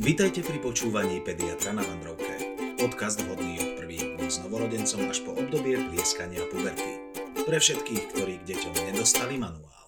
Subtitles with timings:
[0.00, 2.56] Vítajte pri počúvaní Pediatra na Vandrovke.
[2.80, 7.04] Podcast vhodný od prvých dní s novorodencom až po obdobie plieskania puberty.
[7.44, 9.84] Pre všetkých, ktorí k deťom nedostali manuál.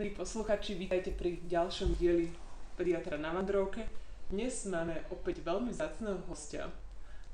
[0.00, 2.32] Milí posluchači, vítajte pri ďalšom dieli
[2.80, 3.84] Pediatra na Vandrovke.
[4.32, 6.72] Dnes máme opäť veľmi vzácného hostia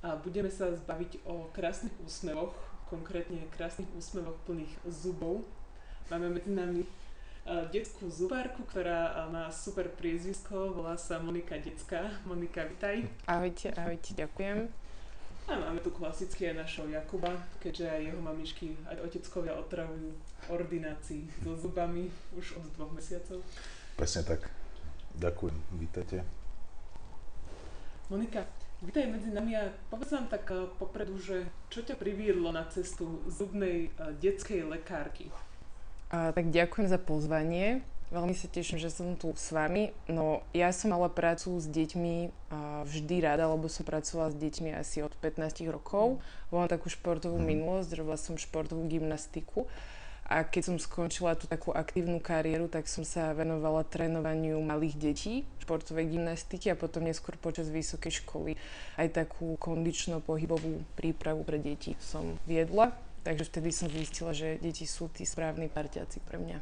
[0.02, 2.58] a budeme sa zbaviť o krásnych úsmevoch,
[2.90, 5.46] konkrétne krásnych úsmevoch plných zubov.
[6.10, 6.82] Máme medzi nami
[7.44, 12.22] detskú zubárku, ktorá má super priezvisko, volá sa Monika Decka.
[12.22, 13.02] Monika, vitaj.
[13.26, 14.70] Ahojte, ahojte, ďakujem.
[15.50, 20.14] A máme tu klasicky aj našho Jakuba, keďže aj jeho mamičky, aj oteckovia otravujú
[20.54, 22.06] ordinácii so zubami
[22.38, 23.42] už od dvoch mesiacov.
[23.98, 24.46] Presne tak.
[25.18, 26.22] Ďakujem, vítajte.
[28.06, 28.46] Monika,
[28.86, 30.46] vítaj medzi nami a povedz nám tak
[30.78, 33.90] popredu, že čo ťa priviedlo na cestu zubnej
[34.22, 35.26] detskej lekárky?
[36.12, 37.80] A, tak ďakujem za pozvanie.
[38.12, 39.96] Veľmi sa teším, že som tu s vami.
[40.04, 42.28] No, ja som mala prácu s deťmi
[42.84, 46.20] vždy rada, lebo som pracovala s deťmi asi od 15 rokov.
[46.52, 47.48] Mám takú športovú mhm.
[47.48, 49.64] minulosť, robila som športovú gymnastiku.
[50.28, 55.34] A keď som skončila tú takú aktívnu kariéru, tak som sa venovala trénovaniu malých detí,
[55.64, 58.54] športovej gymnastiky a potom neskôr počas vysokej školy
[58.96, 62.96] aj takú kondično-pohybovú prípravu pre deti som viedla.
[63.22, 66.58] Takže vtedy som zistila, že deti sú tí správni parťáci pre mňa.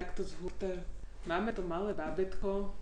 [0.00, 0.80] Takto zhurté.
[1.28, 2.72] Máme to malé bábetko.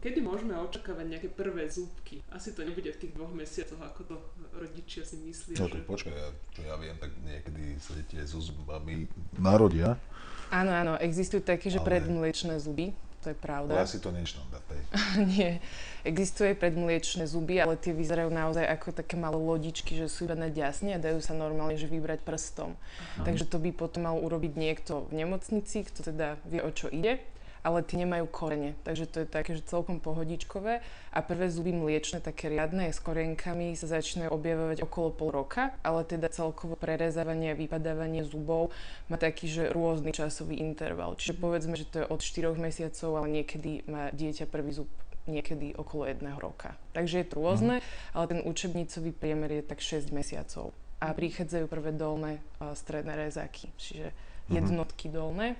[0.00, 2.24] Kedy môžeme očakávať nejaké prvé zúbky?
[2.32, 4.16] Asi to nebude v tých dvoch mesiacoch, ako to
[4.56, 5.60] rodičia si myslia.
[5.60, 5.84] No to že...
[5.84, 9.04] počkaj, ja, čo ja viem, tak niekedy sa deti aj so zubami
[9.36, 10.00] narodia.
[10.48, 11.86] Áno, áno, existujú také, že Ale...
[11.86, 13.76] predmliečné zuby, to je pravda.
[13.76, 14.64] Ale asi to nie je štandard,
[15.36, 15.60] Nie.
[16.02, 20.96] Existuje predmliečné zuby, ale tie vyzerajú naozaj ako také malé lodičky, že sú iba ďasne
[20.96, 22.72] a dajú sa normálne že vybrať prstom.
[22.74, 23.28] Aha.
[23.28, 27.20] Takže to by potom mal urobiť niekto v nemocnici, kto teda vie, o čo ide
[27.60, 30.80] ale tie nemajú korene, takže to je také, že celkom pohodičkové
[31.12, 36.08] a prvé zuby mliečne, také riadne s korenkami sa začínajú objavovať okolo pol roka, ale
[36.08, 38.72] teda celkovo prerezávanie a vypadávanie zubov
[39.12, 41.20] má taký, že rôzny časový interval.
[41.20, 44.88] Čiže povedzme, že to je od 4 mesiacov, ale niekedy má dieťa prvý zub
[45.28, 46.74] niekedy okolo jedného roka.
[46.96, 47.84] Takže je to rôzne, mm.
[48.16, 50.72] ale ten učebnicový priemer je tak 6 mesiacov.
[51.00, 54.52] A prichádzajú prvé dolné a stredné rezáky, čiže mhm.
[54.52, 55.56] jednotky dolné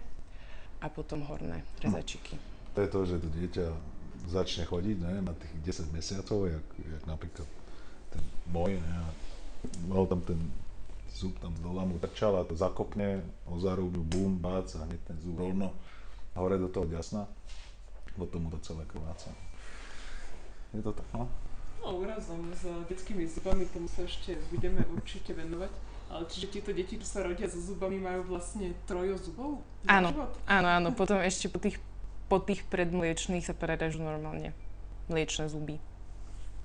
[0.80, 2.36] a potom horné rezačiky.
[2.36, 2.42] No,
[2.74, 3.66] to je to, že to dieťa
[4.28, 7.48] začne chodiť ne, na tých 10 mesiacov, jak, jak napríklad
[8.10, 9.08] ten môj, ne, a
[9.88, 10.40] mal tam ten
[11.10, 15.16] zub tam dole mu trčal a to zakopne o zarúbu, bum, bác a hneď ten
[15.20, 15.74] zub rovno
[16.32, 17.26] hore do toho ďasna,
[18.16, 19.28] potom mu to celé krváca.
[20.72, 21.26] Je to tak, no?
[21.82, 25.72] No, úrazom s detskými zubami, tomu sa ešte budeme určite venovať.
[26.10, 29.62] Ale čiže tieto deti, čo sa rodia so zubami, majú vlastne trojo zubov?
[29.86, 30.10] Áno,
[30.50, 30.88] áno, áno.
[30.90, 31.78] Potom ešte po tých,
[32.26, 34.50] po tých predmliečných sa prerežú normálne
[35.06, 35.78] mliečne zuby.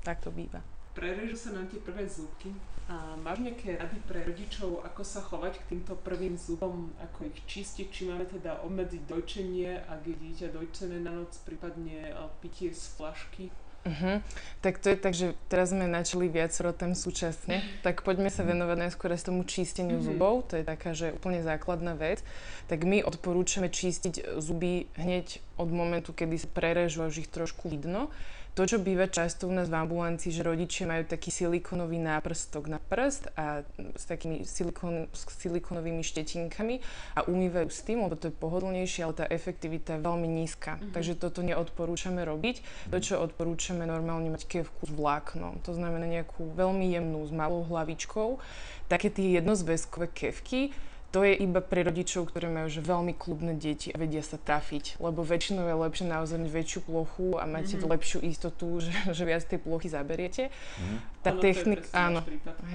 [0.01, 0.65] Tak to býva.
[0.97, 2.57] Prerežú sa nám tie prvé zubky.
[2.85, 7.41] A máš nejaké rady pre rodičov, ako sa chovať k týmto prvým zubom, ako ich
[7.49, 12.13] čistiť, či máme teda obmedziť dojčenie, ak je dieťa dojčené na noc, prípadne
[12.45, 13.49] pitie z flašky?
[13.85, 14.17] Uh-huh.
[14.65, 18.89] Tak to je tak, že teraz sme načali viacero tém súčasne, tak poďme sa venovať
[18.89, 20.09] najskôr aj tomu čisteniu uh-huh.
[20.09, 22.25] zubov, to je taká, že úplne základná vec.
[22.65, 27.71] Tak my odporúčame čistiť zuby hneď od momentu, kedy sa prerežú a už ich trošku
[27.71, 28.11] vidno
[28.55, 32.79] to, čo býva často u nás v ambulancii, že rodičia majú taký silikonový náprstok na
[32.79, 33.67] prst a
[33.99, 36.79] s takými silikon, s silikonovými štetinkami
[37.19, 40.79] a umývajú s tým, lebo to je pohodlnejšie, ale tá efektivita je veľmi nízka.
[40.79, 40.95] Mm-hmm.
[40.95, 42.87] Takže toto neodporúčame robiť.
[42.95, 45.59] To, čo odporúčame normálne mať kevku s vláknom.
[45.67, 48.39] To znamená nejakú veľmi jemnú s malou hlavičkou.
[48.87, 50.71] Také tie jednozväzkové kevky,
[51.15, 54.99] to je iba pre rodičov, ktorí majú že veľmi klubné deti a vedia sa trafiť,
[54.99, 57.87] lebo väčšinou je lepšie naozaj mať väčšiu plochu a máte mm-hmm.
[57.87, 60.51] lepšiu istotu, že, že viac tej plochy zaberiete.
[60.51, 60.99] Mm-hmm.
[61.23, 62.19] Tá ano, technika, áno,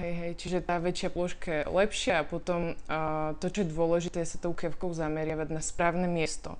[0.01, 4.25] hej, hej, čiže tá väčšia ploška je lepšia a potom uh, to, čo je dôležité,
[4.25, 6.57] je sa tou kevkou zameriavať na správne miesto.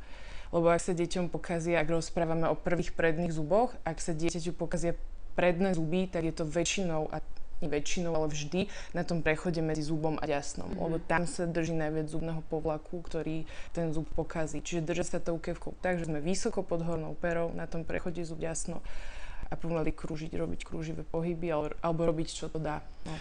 [0.54, 4.94] Lebo ak sa deťom pokazia, ak rozprávame o prvých predných zuboch, ak sa dieťaťu pokazia
[5.34, 7.26] predné zuby, tak je to väčšinou, a
[7.68, 10.84] väčšinou, ale vždy na tom prechode medzi zubom a ďasnom, mm-hmm.
[10.86, 14.62] lebo tam sa drží najviac zubného povlaku, ktorý ten zub pokazí.
[14.62, 18.22] Čiže držať sa tou kevkou tak, že sme vysoko pod hornou perou na tom prechode
[18.26, 18.82] zub ďasno
[19.52, 22.80] a pomaly krúžiť, robiť krúživé pohyby alebo, alebo robiť, čo to dá.
[23.04, 23.14] No.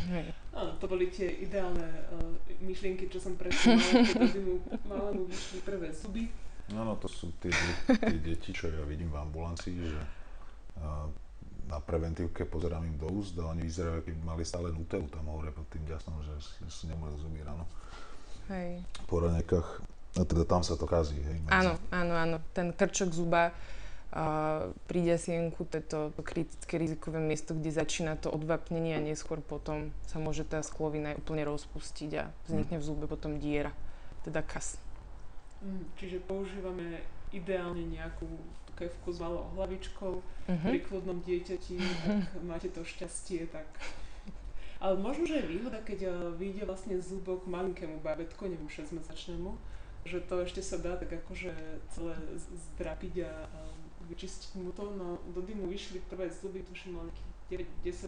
[0.62, 1.82] Áno, to boli tie ideálne
[2.14, 6.30] uh, myšlienky, čo som predstavila, keď mu malému vyšli prvé zuby.
[6.70, 7.50] Áno, to sú tie,
[7.88, 10.00] tie deti, čo ja vidím v ambulancii, že
[10.78, 11.10] uh,
[11.68, 15.54] na preventívke pozerám im do úst a oni vyzerajú, keby mali stále nutelu tam hore
[15.54, 16.34] pod tým ďasnom, že
[16.68, 17.64] si nemôžu zuby ráno.
[18.50, 18.82] Hej.
[19.06, 19.68] Po ranekách.
[20.12, 21.38] A teda tam sa to kazí, hej?
[21.40, 21.52] Medzi.
[21.54, 22.36] Áno, áno, áno.
[22.52, 23.56] Ten krčok zuba
[24.12, 24.24] a
[24.92, 29.40] pri desienku to je to, to kritické rizikové miesto, kde začína to odvapnenie a neskôr
[29.40, 33.72] potom sa môže tá sklovina úplne rozpustiť a vznikne v zube potom diera,
[34.28, 34.76] teda kas.
[35.64, 37.00] Mm, čiže používame
[37.32, 38.28] ideálne nejakú
[38.74, 40.66] kevku s malou hlavičkou, Mhm.
[40.66, 41.78] pri kľudnom dieťati,
[42.26, 43.66] tak máte to šťastie, tak...
[44.78, 49.54] Ale možno, že je výhoda, keď eh, vyjde vlastne zúbok malinkému bábetku, neviem, 6-mesačnému,
[50.02, 51.54] že to ešte sa dá tak akože
[51.88, 52.14] celé
[52.74, 53.60] zdrapiť a, a
[54.04, 57.30] vyčistiť mu to, no dody mu vyšli prvé zuby, tuším, nejakých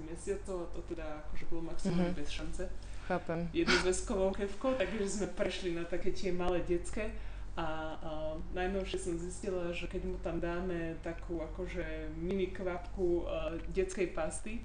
[0.03, 2.19] 9-10 mesiacov a to teda akože bolo maximálne Mhm.
[2.19, 2.65] bez šance
[3.07, 3.47] Chápem.
[3.55, 7.15] jednozväzkovou kevkou, takže sme prešli na také tie malé detské
[7.55, 8.11] a, a
[8.51, 14.59] najnovšie som zistila, že keď mu tam dáme takú akože mini kvapku uh, detskej pasty,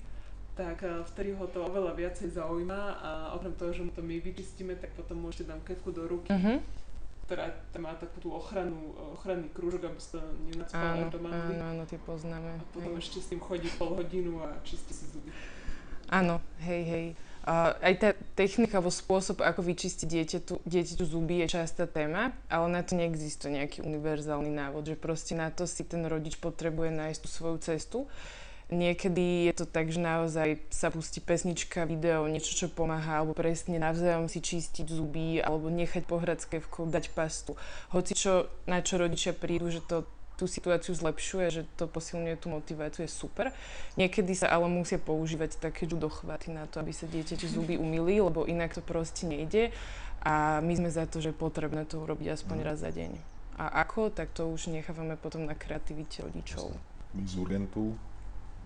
[0.57, 4.17] tak uh, vtedy ho to oveľa viacej zaujíma a okrem toho, že mu to my
[4.17, 6.59] vyčistíme, tak potom môžete dám kevku do ruky, Mhm.
[7.23, 11.53] ktorá tam má takú tú ochranu, ochranný krúžok, aby sa to nenacpalo Áno, do mandly.
[11.55, 12.57] áno, áno, tie poznáme.
[12.57, 13.05] A potom hej.
[13.05, 15.29] ešte s tým chodí pol hodinu a čistí si zuby.
[16.09, 17.05] Áno, hej, hej.
[17.47, 22.83] Aj tá technika alebo spôsob, ako vyčistiť dieťaťu, dieťaťu zuby je častá téma, ale na
[22.83, 27.27] to neexistuje nejaký univerzálny návod, že proste na to si ten rodič potrebuje nájsť tú
[27.31, 27.99] svoju cestu.
[28.69, 33.81] Niekedy je to tak, že naozaj sa pustí pesnička, video, niečo, čo pomáha, alebo presne
[33.81, 37.57] navzájom si čistiť zuby, alebo nechať pohrať s kevkou, dať pastu.
[37.89, 40.05] Hoci čo, na čo rodičia prídu, že to
[40.39, 43.51] tú situáciu zlepšuje, že to posilňuje tú motiváciu, je super.
[43.99, 48.47] Niekedy sa ale musia používať také judochvaty na to, aby sa dieťaťu zuby umýli, lebo
[48.47, 49.75] inak to proste nejde.
[50.23, 53.19] A my sme za to, že je potrebné to urobiť aspoň raz za deň.
[53.59, 56.71] A ako, tak to už nechávame potom na kreativite rodičov.
[57.11, 57.99] Z Urgentu,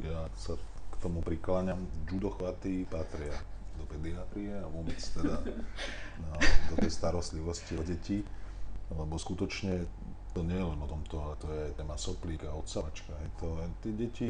[0.06, 0.54] ja sa
[0.94, 3.34] k tomu prikláňam, judochvaty patria
[3.81, 5.42] do pediatrie a vôbec teda
[6.22, 6.38] no,
[6.70, 8.22] do tej starostlivosti o deti,
[8.94, 9.90] lebo skutočne
[10.33, 13.13] to nie je len o tomto, ale to je téma soplík a odsavačka.
[13.13, 13.47] Je to,
[13.85, 14.30] tie deti,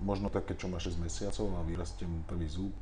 [0.00, 2.72] možno také, čo má 6 mesiacov a vyrastie mu prvý zub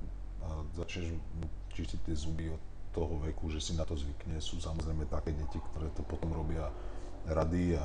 [0.43, 2.62] a začneš mu čistiť tie zuby od
[2.94, 4.38] toho veku, že si na to zvykne.
[4.38, 6.70] Sú samozrejme také deti, ktoré to potom robia
[7.26, 7.84] rady a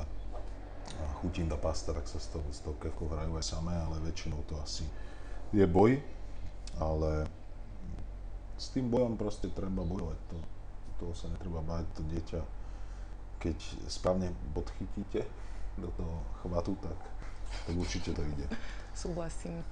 [0.98, 4.02] a chutím tá pasta, tak sa s tou, s tou kevkou hrajú aj samé, ale
[4.02, 4.82] väčšinou to asi
[5.54, 6.02] je boj,
[6.82, 7.26] ale
[8.58, 10.18] s tým bojom proste treba bojovať.
[10.34, 10.36] To,
[11.00, 12.40] toho sa netreba báť, to dieťa,
[13.40, 13.56] keď
[13.88, 15.24] správne podchytíte
[15.80, 16.14] do toho
[16.44, 16.98] chvatu, tak,
[17.66, 18.46] tak určite to ide.
[18.92, 19.64] Súhlasím.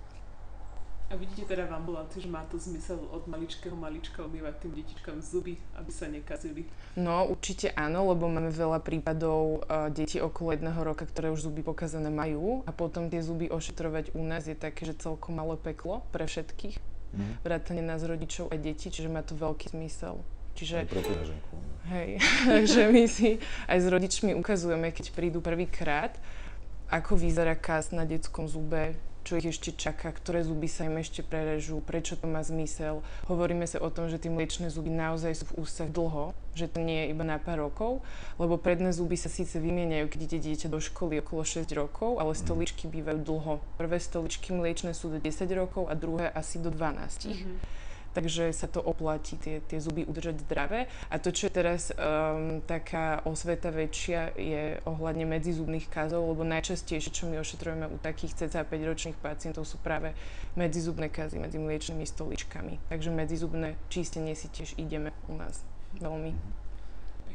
[1.09, 5.25] A vidíte teda v ambulancii, že má to zmysel od maličkého malička umývať tým detičkám
[5.25, 6.69] zuby, aby sa nekazili.
[7.01, 11.65] No určite áno, lebo máme veľa prípadov uh, detí okolo jedného roka, ktoré už zuby
[11.65, 16.05] pokazané majú a potom tie zuby ošetrovať u nás je také, že celkom malé peklo
[16.13, 16.77] pre všetkých,
[17.09, 17.41] Mhm.
[17.41, 20.21] vrátane nás rodičov a detí, čiže má to veľký zmysel.
[20.59, 21.55] Aj Čiže pre peňaženku.
[21.55, 21.71] no.
[21.89, 22.11] Hej,
[22.51, 23.39] takže my si
[23.71, 26.19] aj s rodičmi ukazujeme, keď prídu prvýkrát,
[26.91, 31.21] ako vyzerá kas na detskom zube, čo ich ešte čaká, ktoré zuby sa im ešte
[31.21, 33.05] prerežú, prečo to má zmysel.
[33.29, 36.81] Hovoríme sa o tom, že tie mliečne zuby naozaj sú v ústach dlho, že to
[36.81, 38.01] nie je iba na pár rokov,
[38.41, 42.33] lebo predné zuby sa síce vymieňajú, keď ide dieťa do školy okolo 6 rokov, ale
[42.33, 43.61] stoličky bývajú dlho.
[43.77, 47.29] Prvé stoličky mliečne sú do 10 rokov a druhé asi do 12
[48.13, 50.89] takže sa to oplatí tie, tie zuby udržať zdravé.
[51.13, 57.11] A to, čo je teraz um, taká osveta väčšia, je ohľadne medzizubných kazov, lebo najčastejšie,
[57.13, 60.17] čo my ošetrujeme u takých cca 5-ročných pacientov, sú práve
[60.57, 62.91] medzizubné kazy medzi mliečnými stoličkami.
[62.91, 65.63] Takže medzizubné čistenie si tiež ideme u nás
[66.01, 66.33] veľmi.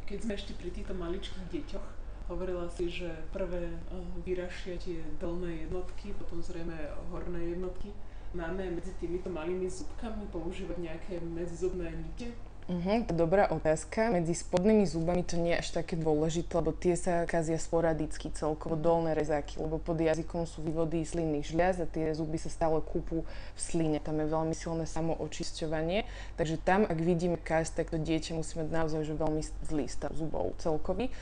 [0.04, 1.88] Keď sme ešte pri týchto maličkých deťoch,
[2.28, 3.78] hovorila si, že prvé eh,
[4.24, 6.76] vyrašia tie dolné jednotky, potom zrejme
[7.12, 7.92] horné jednotky.
[8.34, 12.34] Máme medzi týmito malými zubkami používať nejaké medzizubné nite?
[12.66, 14.10] Je dobrá otázka.
[14.10, 18.74] Medzi spodnými zubami to nie je až také dôležité, lebo tie sa kazia sporadicky celkovo
[18.74, 23.22] dolné rezáky, lebo pod jazykom sú vývody slinných žľaz a tie zuby sa stále kúpu
[23.28, 24.02] v sline.
[24.02, 28.68] Tam je veľmi silné samoočisťovanie, takže tam, ak vidíme kaz, tak to dieťa musí mať
[28.74, 31.14] naozaj že veľmi zlý stav zubov celkový.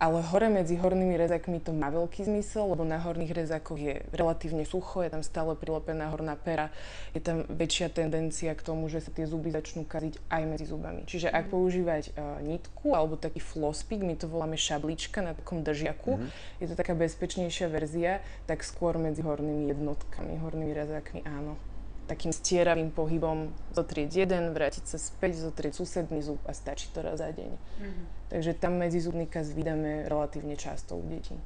[0.00, 4.64] Ale hore medzi hornými rezákmi to má veľký zmysel, lebo na horných rezákoch je relatívne
[4.64, 6.72] sucho, je tam stále prilepená horná pera,
[7.12, 11.04] je tam väčšia tendencia k tomu, že sa tie zuby začnú kaziť aj medzi zubami.
[11.04, 16.16] Čiže ak používať uh, nitku alebo taký flospik, my to voláme šablička na takom držiaku,
[16.64, 21.60] je to taká bezpečnejšia verzia, tak skôr medzi hornými jednotkami, hornými rezákmi áno.
[22.10, 27.22] Takým stieravým pohybom zotrieť jeden, vrátiť sa späť, zotrieť susedný zub a stačí to raz
[27.22, 27.54] za deň.
[28.34, 31.38] Takže tam medzizubný kaz vydáme relatívne často u detí.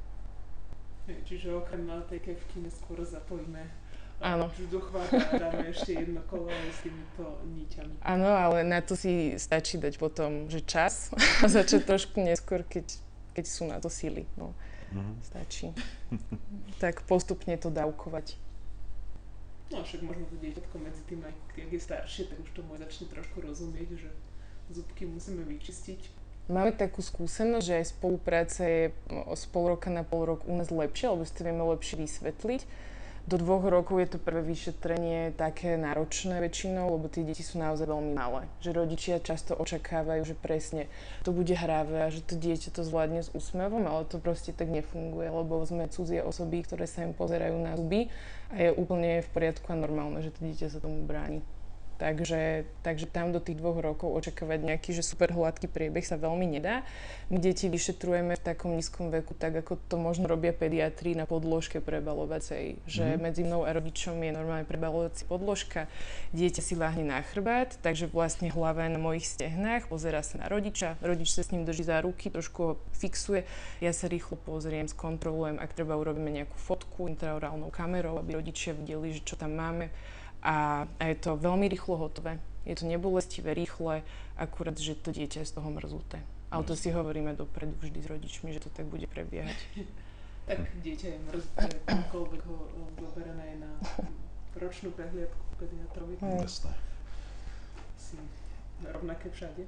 [1.05, 3.61] Hej, Čiže okrem tej kevky neskôr zapojíme
[4.25, 4.49] Áno.
[4.57, 8.01] vzduchvát a dáme ešte jedno kolo s týmito niťami.
[8.01, 12.89] Áno, ale na to si stačí dať potom, že čas a začať trošku neskôr, keď,
[13.37, 14.25] keď sú na to síly.
[14.33, 14.57] No.
[14.97, 15.13] Mhm.
[15.21, 15.69] Stačí.
[16.81, 18.39] tak postupne to dávkovať.
[19.73, 22.85] No však možno to dieťatko medzi tým, aj keď je staršie, tak už tomu aj
[22.85, 24.09] začne trošku rozumieť, že
[24.69, 26.25] zubky musíme vyčistiť.
[26.45, 30.53] Máme takú skúsenosť, že aj spolupráca je o, z pol roka na pol rok u
[30.53, 32.61] nás lepšia, lebo si to vieme lepšie vysvetliť.
[33.25, 37.89] Do dvoch rokov je to prvé vyšetrenie také náročné väčšinou, lebo tie deti sú naozaj
[37.89, 38.45] veľmi malé.
[38.61, 40.85] Že rodičia často očakávajú, že presne
[41.25, 44.69] to bude hravé a že to dieťa to zvládne s úsmevom, ale to proste tak
[44.69, 48.13] nefunguje, lebo sme cudzie osoby, ktoré sa im pozerajú na zuby
[48.53, 51.41] a je úplne v poriadku a normálne, že to dieťa sa tomu bráni.
[51.95, 56.43] Takže, takže tam do tých dvoch rokov očakávať nejaký že super hladký priebeh sa veľmi
[56.43, 56.83] nedá.
[57.31, 61.79] My deti vyšetrujeme v takom nízkom veku, tak ako to možno robia pediatri na podložke
[61.79, 62.83] prebalovacej.
[62.83, 63.19] Že mm.
[63.23, 65.87] medzi mnou a rodičom je normálne prebalovací podložka,
[66.35, 70.51] dieťa si láhne na chrbát, takže vlastne hlava je na mojich stehnách, pozera sa na
[70.51, 73.47] rodiča, rodič sa s ním drží za ruky, trošku ho fixuje,
[73.79, 79.15] ja sa rýchlo pozriem, skontrolujem, ak treba urobíme nejakú fotku intraorálnou kamerou, aby rodičia videli,
[79.15, 79.87] že čo tam máme
[80.45, 82.37] a, a je to veľmi rýchlo hotové.
[82.65, 84.05] Je to nebolestivé, rýchle,
[84.37, 86.21] akurát, že to dieťa je z toho mrzuté.
[86.53, 89.57] Ale to si hovoríme dopredu vždy s rodičmi, že to tak bude prebiehať.
[90.49, 91.67] tak dieťa je mrzuté,
[92.13, 92.57] koľvek ho
[93.01, 93.71] zoberieme na
[94.61, 96.21] ročnú prehliadku pediatrovi.
[96.21, 96.73] Jasné.
[97.97, 98.17] Si
[98.85, 99.65] rovnaké všade.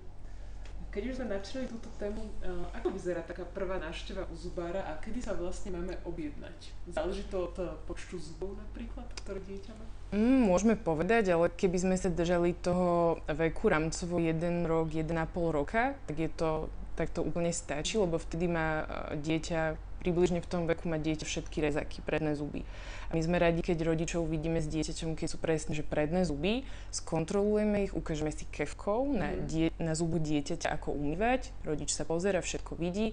[0.97, 2.25] Keď už sme načali túto tému,
[2.73, 6.73] ako vyzerá taká prvá návšteva u zubára a kedy sa vlastne máme objednať?
[6.89, 9.85] Záleží to od e, počtu zubov napríklad, ktoré dieťa má?
[10.17, 15.13] Mm, môžeme povedať, ale keby sme sa držali toho veku rámcovo 1 rok, 1,5
[15.53, 16.65] roka, tak je to,
[16.97, 21.27] tak to úplne stačí, lebo vtedy má e, dieťa, približne v tom veku má dieťa
[21.27, 22.63] všetky rezaky, predné zuby.
[23.11, 26.63] A my sme radi, keď rodičov vidíme s dieťaťom, keď sú presne, že predné zuby,
[26.95, 29.39] skontrolujeme ich, ukážeme si kevkou na, mhm.
[29.51, 33.11] die, na zubu dieťaťa, ako umývať, rodič sa pozera, všetko vidí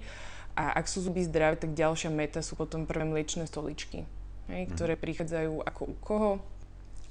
[0.54, 4.06] a ak sú zuby zdravé, tak ďalšia meta sú potom prvé mliečne stoličky,
[4.46, 4.70] hej, mhm.
[4.78, 6.32] ktoré prichádzajú ako u koho,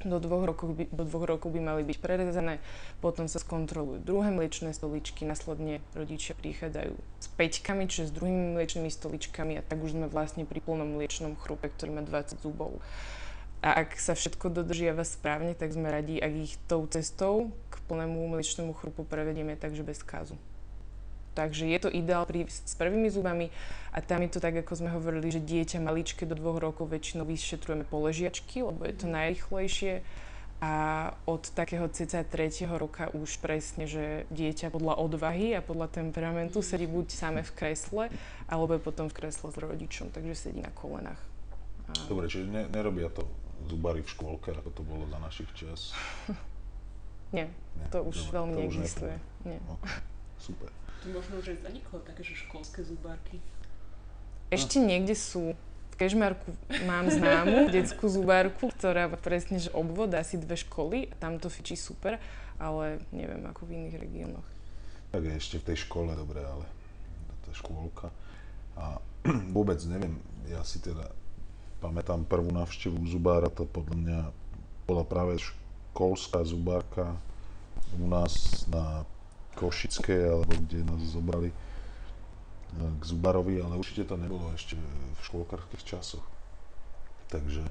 [0.06, 2.60] do dvoch, rokov by, do dvoch rokov by mali byť prerezané,
[3.00, 8.92] potom sa skontrolujú druhé mliečne stoličky, následne rodičia prichádzajú s peťkami, čiže s druhými mliečnými
[8.92, 12.84] stoličkami a tak už sme vlastne pri plnom mliečnom chrupe, ktorý má 20 zubov.
[13.64, 18.28] A ak sa všetko dodržiava správne, tak sme radi, ak ich tou cestou k plnému
[18.36, 20.36] mliečnemu chrupu prevedieme takže bez kázu.
[21.34, 23.50] Takže je to ideál pri, s prvými zubami
[23.90, 27.26] a tam je to tak, ako sme hovorili, že dieťa maličké do dvoch rokov väčšinou
[27.26, 30.06] vyšetrujeme poležiačky, lebo je to najrychlejšie
[30.64, 32.64] a od takého cca 3.
[32.80, 38.08] roka už presne, že dieťa podľa odvahy a podľa temperamentu sedí buď same v kresle,
[38.48, 41.20] alebo potom v kresle s rodičom, takže sedí na kolenách.
[41.92, 42.08] A...
[42.08, 43.28] Dobre, čiže ne, nerobia to
[43.68, 45.92] zubári v škôlke, ako to bolo za našich čas?
[47.36, 49.16] Nie, Nie to už Dobre, veľmi to neexistuje.
[49.20, 49.60] Už Nie.
[49.68, 50.00] Okay.
[50.40, 50.70] Super.
[51.04, 53.44] To možno už aj zaniklo také, že školské zubárky.
[54.48, 55.52] Ešte niekde sú.
[55.92, 56.56] V Kežmarku
[56.88, 61.76] mám známu detskú zubárku, ktorá presne, že obvod asi dve školy a tam to fičí
[61.76, 62.18] super,
[62.56, 64.48] ale neviem ako v iných regiónoch.
[65.12, 66.66] Tak je ešte v tej škole, dobre, ale
[67.46, 68.08] to je škôlka.
[68.80, 68.98] A
[69.56, 70.18] vôbec neviem,
[70.50, 71.12] ja si teda
[71.84, 74.20] pamätám prvú návštevu zubára, to podľa mňa
[74.88, 77.20] bola práve školská zubárka
[78.00, 79.06] u nás na
[79.54, 81.56] Košické, alebo kde nás zobrali e,
[82.76, 86.26] k Zubarovi, ale určite to nebolo ešte v škôlkarských časoch.
[87.30, 87.66] Takže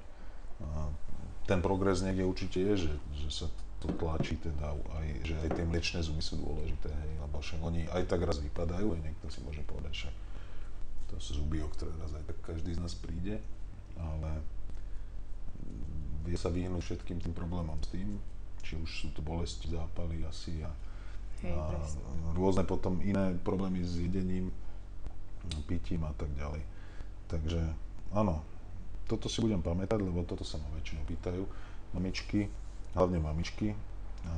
[1.47, 3.47] ten progres niekde určite je, že, že sa
[3.83, 7.91] to tlačí teda aj, že aj tie mliečné zuby sú dôležité, hej, lebo však oni
[7.91, 10.11] aj tak raz vypadajú, aj niekto si môže povedať, že
[11.11, 13.43] to sú zuby, o ktoré raz aj tak každý z nás príde,
[13.99, 14.39] ale
[16.23, 18.23] vie sa vyhnúť všetkým tým problémom s tým,
[18.63, 20.71] či už sú to bolesti, zápaly asi a
[21.43, 21.75] Hej, a
[22.39, 24.55] rôzne potom iné problémy s jedením,
[25.67, 26.63] pitím a tak ďalej.
[27.27, 27.61] Takže
[28.15, 28.47] áno,
[29.11, 31.43] toto si budem pamätať, lebo toto sa ma väčšinou pýtajú
[31.99, 32.47] mamičky,
[32.95, 33.75] hlavne mamičky,
[34.23, 34.33] a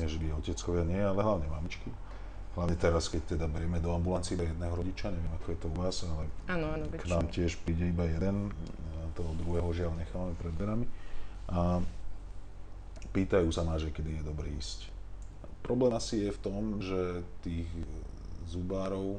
[0.00, 1.92] nie, že by oteckovia nie, ale hlavne mamičky.
[2.56, 5.76] Hlavne teraz, keď teda berieme do ambulancie iba jedného rodiča, neviem ako je to u
[5.76, 8.54] vás, ale ano, ano, k nám tiež príde iba jeden,
[9.14, 10.86] toho druhého žiaľ necháme pred dverami.
[11.50, 11.78] A
[13.14, 14.93] pýtajú sa ma, že kedy je dobré ísť
[15.64, 17.64] Problém asi je v tom, že tých
[18.52, 19.16] zubárov,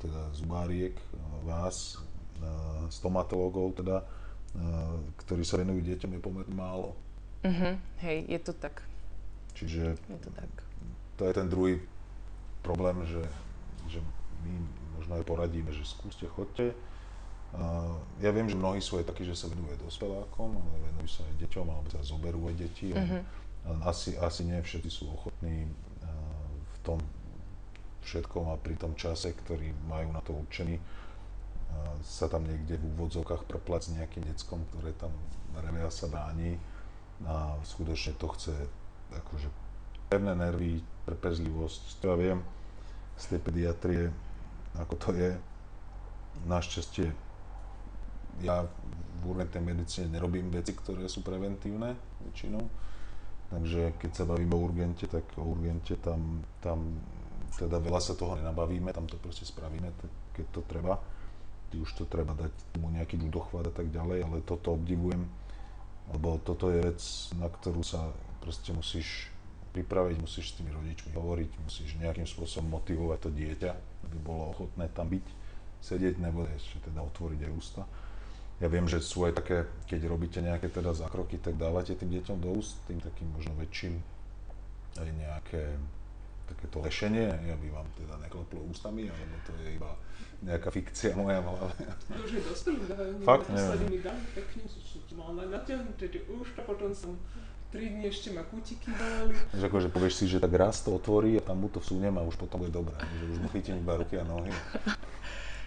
[0.00, 0.96] teda zubáriek,
[1.44, 2.00] vás,
[2.88, 4.00] stomatológov teda,
[5.20, 6.96] ktorí sa venujú deťom, je pomerne málo.
[7.44, 7.76] Uh-huh.
[8.00, 8.80] Hej, je to tak.
[9.52, 10.48] Čiže je to, tak.
[11.20, 11.76] to je ten druhý
[12.64, 13.20] problém, že,
[13.92, 14.00] že
[14.40, 14.52] my
[14.96, 16.72] možno aj poradíme, že skúste, chodte,
[17.50, 21.18] Uh, ja viem, že mnohí sú aj takí, že sa venujú aj dospelákom, ale venujú
[21.18, 22.94] sa aj deťom, alebo sa zoberú aj deti.
[22.94, 23.22] Mm-hmm.
[23.84, 25.70] Asi, asi nie všetci sú ochotní uh,
[26.48, 26.98] v tom
[28.00, 30.82] všetkom a pri tom čase, ktorý majú na to určený, uh,
[32.00, 35.12] sa tam niekde v úvodzovkách prplať s nejakým deckom, ktoré tam
[35.60, 36.56] revia sa bráni
[37.28, 38.54] a skutočne to chce
[39.12, 39.52] akože
[40.08, 42.40] pevné nervy, trpezlivosť, ja viem
[43.20, 44.02] z tej pediatrie,
[44.80, 45.30] ako to je.
[46.48, 47.12] Našťastie
[48.40, 48.64] ja
[49.20, 51.92] v urgentnej medicíne nerobím veci, ktoré sú preventívne
[52.24, 52.64] väčšinou.
[53.50, 57.02] Takže keď sa bavíme o urgente, tak o urgente tam, tam
[57.58, 59.90] teda veľa sa toho nenabavíme, tam to proste spravíme,
[60.30, 61.02] keď to treba.
[61.70, 62.50] Už to treba dať
[62.82, 65.22] mu nejaký ľudochvat a tak ďalej, ale toto obdivujem,
[66.14, 66.98] lebo toto je vec,
[67.38, 68.10] na ktorú sa
[68.42, 69.30] proste musíš
[69.70, 73.70] pripraviť, musíš s tými rodičmi hovoriť, musíš nejakým spôsobom motivovať to dieťa,
[74.10, 75.26] aby bolo ochotné tam byť,
[75.78, 77.82] sedieť nebo ešte teda otvoriť aj ústa
[78.60, 82.36] ja viem, že sú aj také, keď robíte nejaké teda zákroky, tak dávate tým deťom
[82.44, 83.96] do úst, tým takým možno väčším
[85.00, 85.62] aj nejaké
[86.50, 89.90] takéto lešenie, aby vám teda nekleplo ústami, alebo to je iba
[90.42, 91.72] nejaká fikcia moja v hlave.
[92.10, 93.12] To už je dospelí dávajú.
[93.22, 94.02] Fakt, neviem.
[94.02, 97.14] dali pekne, som mala natiahnuté tie ústa, potom som
[97.70, 99.30] 3 dní ešte ma kutiky dali.
[99.54, 102.26] Že akože povieš si, že tak raz to otvorí a tam mu to vsúnem a
[102.26, 104.50] už potom bude dobré, že už mu chytím iba ruky a nohy.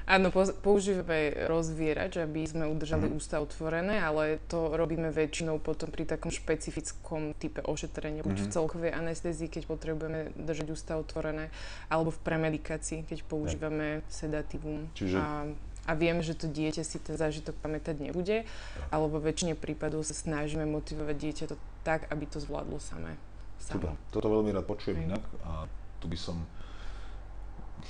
[0.03, 3.15] Áno, používame rozvierač, aby sme udržali mm.
[3.15, 8.43] ústa otvorené, ale to robíme väčšinou potom pri takom špecifickom type ošetrenia, buď mm.
[8.43, 8.55] v mhm.
[8.55, 11.47] celkovej anestézii, keď potrebujeme držať ústa otvorené,
[11.87, 14.91] alebo v premedikácii, keď používame sedatívum.
[14.91, 15.17] Čiže...
[15.19, 15.47] A,
[15.83, 18.47] a vieme, že to dieťa si ten zážitok pamätať nebude,
[18.87, 23.19] alebo väčšine prípadov sa snažíme motivovať dieťa to tak, aby to zvládlo samé.
[23.59, 25.67] Super, toto veľmi rád počujem inak a
[26.03, 26.43] tu by som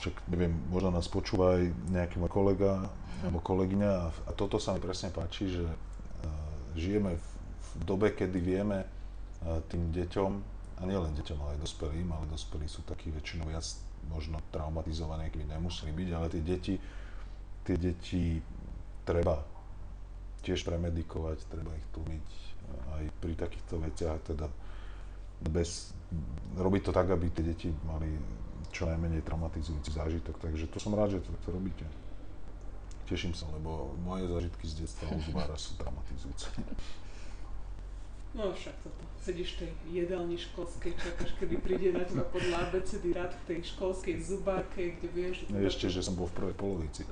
[0.01, 2.89] však neviem, možno nás počúva aj nejaký môj kolega
[3.23, 3.91] alebo kolegyňa
[4.27, 5.75] a, toto sa mi presne páči, že uh,
[6.75, 7.27] žijeme v,
[7.88, 10.31] dobe, kedy vieme uh, tým deťom,
[10.79, 13.63] a nielen deťom, ale aj dospelým, ale dospelí sú takí väčšinou viac
[14.11, 16.75] možno traumatizovaní, keby nemuseli byť, ale tie deti,
[17.63, 18.44] tie deti
[19.07, 19.39] treba
[20.44, 22.27] tiež premedikovať, treba ich tlmiť
[23.00, 24.51] aj pri takýchto veciach, teda
[25.48, 25.96] bez,
[26.59, 28.11] robiť to tak, aby tie deti mali
[28.74, 31.86] čo najmenej traumatizujúci zážitok, takže to som rád, že to, to robíte.
[33.05, 36.50] Teším sa, lebo moje zážitky z detstva u zubára sú traumatizujúce.
[38.33, 39.05] No však toto.
[39.22, 39.72] Sedíš v tej
[40.03, 45.07] jedálni školskej, čakáš, kedy príde na teba podľa ABCD rád v tej školskej zubárke, kde
[45.14, 45.46] vieš...
[45.53, 47.05] No ešte, že som bol v prvej polovici.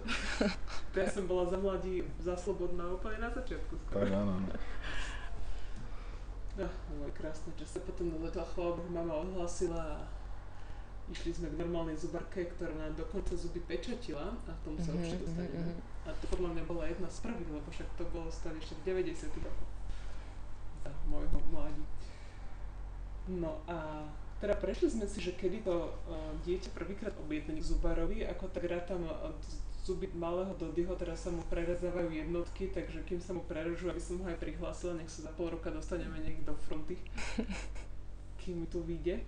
[0.92, 4.02] to ja som bola za mladí, za slobodná úplne na začiatku skoro.
[4.02, 4.34] Tak áno.
[6.58, 6.68] No,
[7.00, 7.80] môj krásne čas.
[7.80, 10.21] Potom do toho chvála mama odhlasila a
[11.12, 14.98] išli sme k normálnej zubarke, ktorá nám dokonca zuby pečatila a k tomu sa mm-hmm,
[14.98, 15.60] určite mhm, dostaneme.
[15.60, 16.08] Mm-hmm.
[16.08, 18.82] A to podľa mňa bola jedna z prvých, lebo však to bolo stále ešte v
[19.06, 19.46] 90.
[19.46, 19.72] rokoch
[20.82, 21.84] za môjho mladí.
[23.30, 24.10] No a
[24.42, 28.66] teda prešli sme si, že kedy to uh, dieťa prvýkrát objednanie k zubarovi, ako tak
[28.66, 29.30] rátam uh,
[29.86, 34.18] zuby malého Dodyho, teraz sa mu prerezávajú jednotky, takže kým sa mu prerežú, aby som
[34.22, 36.98] ho aj prihlásila, nech sa za pol roka dostaneme niekde do fronty,
[38.42, 39.22] kým mi tu vyjde.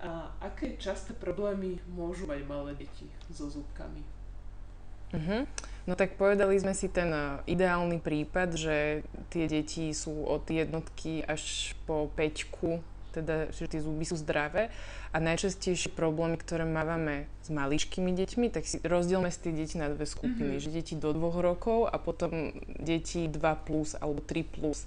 [0.00, 4.04] A aké časté problémy môžu mať malé deti so zúbkami?
[5.14, 5.48] Uh-huh.
[5.86, 11.22] No tak povedali sme si ten uh, ideálny prípad, že tie deti sú od jednotky
[11.22, 12.82] až po peťku,
[13.14, 14.68] teda že tie zuby sú zdravé
[15.14, 19.88] a najčastejšie problémy, ktoré máme s maličkými deťmi, tak si rozdielme si tie deti na
[19.88, 20.64] dve skupiny, uh-huh.
[20.66, 24.84] že deti do dvoch rokov a potom deti 2 plus alebo 3 plus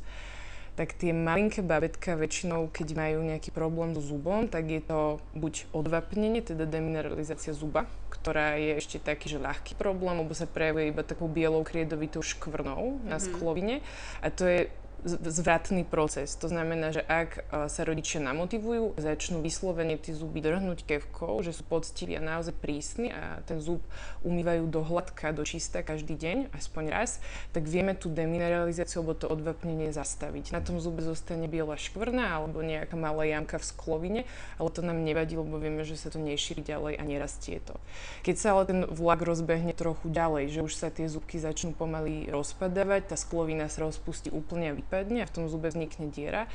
[0.79, 5.67] tak tie malinké babetka väčšinou, keď majú nejaký problém so zubom, tak je to buď
[5.75, 11.03] odvapnenie, teda demineralizácia zuba, ktorá je ešte taký, že ľahký problém, lebo sa prejavuje iba
[11.03, 13.23] takou bielou kriedovitou škvrnou na mhm.
[13.27, 13.75] sklovine.
[14.23, 14.71] A to je
[15.05, 16.35] zvratný proces.
[16.39, 21.55] To znamená, že ak e, sa rodičia namotivujú, začnú vyslovene tie zuby drhnúť kevkou, že
[21.55, 23.79] sú poctiví a naozaj prísni a ten zub
[24.27, 27.23] umývajú do hladka, do čista každý deň, aspoň raz,
[27.55, 30.51] tak vieme tú demineralizáciu alebo to odvapnenie zastaviť.
[30.51, 34.21] Na tom zube zostane biela škvrna alebo nejaká malá jamka v sklovine,
[34.59, 37.79] ale to nám nevadí, lebo vieme, že sa to nešíri ďalej a nerastie to.
[38.27, 42.27] Keď sa ale ten vlak rozbehne trochu ďalej, že už sa tie zubky začnú pomaly
[42.27, 46.49] rozpadávať, tá sklovina sa rozpustí úplne vypadne a v tom zube vznikne diera,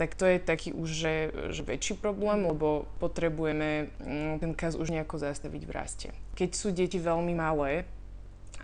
[0.00, 1.14] tak to je taký už že,
[1.52, 6.08] že väčší problém, lebo potrebujeme mm, ten kaz už nejako zastaviť v raste.
[6.32, 7.84] Keď sú deti veľmi malé,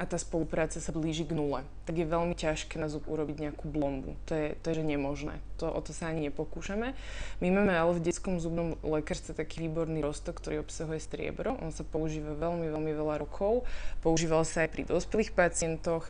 [0.00, 3.68] a tá spolupráca sa blíži k nule, tak je veľmi ťažké na zub urobiť nejakú
[3.68, 4.16] blombu.
[4.30, 5.36] To je, to je že nemožné.
[5.60, 6.96] To, o to sa ani nepokúšame.
[7.44, 11.52] My máme ale v detskom zubnom lekárstve taký výborný rostok, ktorý obsahuje striebro.
[11.60, 13.68] On sa používa veľmi, veľmi veľa rokov.
[14.00, 16.08] Používal sa aj pri dospelých pacientoch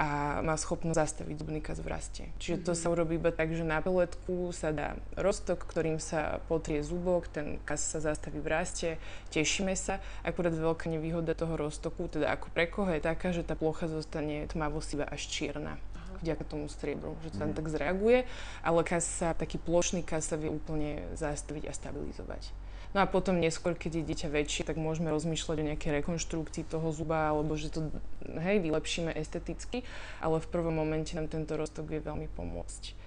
[0.00, 2.24] a má schopnosť zastaviť zubný kaz v raste.
[2.40, 6.80] Čiže to sa urobí iba tak, že na peletku sa dá roztok, ktorým sa potrie
[6.80, 8.88] zubok, ten kaz sa zastaví v raste,
[9.28, 10.00] tešíme sa.
[10.24, 14.48] Akurát veľká nevýhoda toho roztoku, teda ako pre koho je taká, že tá plocha zostane
[14.48, 15.76] tmavosivá až čierna
[16.22, 17.58] vďaka tomu striebru, že to tam mm.
[17.58, 18.28] tak zreaguje,
[18.60, 22.52] ale sa, taký plošný kaz sa vie úplne zastaviť a stabilizovať.
[22.90, 26.90] No a potom neskôr, keď je dieťa väčšie, tak môžeme rozmýšľať o nejakej rekonštrukcii toho
[26.90, 27.86] zuba, alebo že to,
[28.26, 29.86] hej, vylepšíme esteticky,
[30.18, 32.98] ale v prvom momente nám tento roztok vie veľmi pomôcť.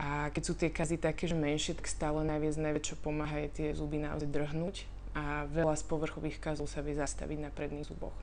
[0.00, 3.68] A keď sú tie kazy také, že menšie, tak stále najviac, čo pomáha, je tie
[3.76, 8.16] zuby naozaj drhnúť a veľa z povrchových kazov sa vie zastaviť na predných zuboch.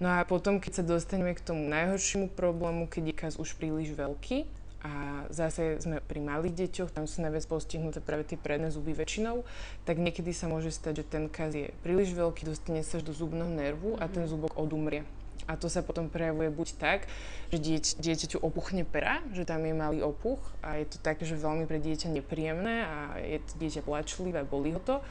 [0.00, 3.92] No a potom, keď sa dostaneme k tomu najhoršiemu problému, keď je kaz už príliš
[3.92, 4.48] veľký,
[4.82, 9.46] a zase sme pri malých deťoch, tam sú najviac postihnuté práve tie predné zuby väčšinou,
[9.86, 13.14] tak niekedy sa môže stať, že ten kaz je príliš veľký, dostane sa až do
[13.14, 15.06] zubného nervu a ten zubok odumrie.
[15.46, 17.00] A to sa potom prejavuje buď tak,
[17.50, 21.34] že dieť, dieťaťu opuchne pera, že tam je malý opuch a je to tak, že
[21.34, 25.02] veľmi pre dieťa nepríjemné a je to dieťa plačlivé bolí ho to.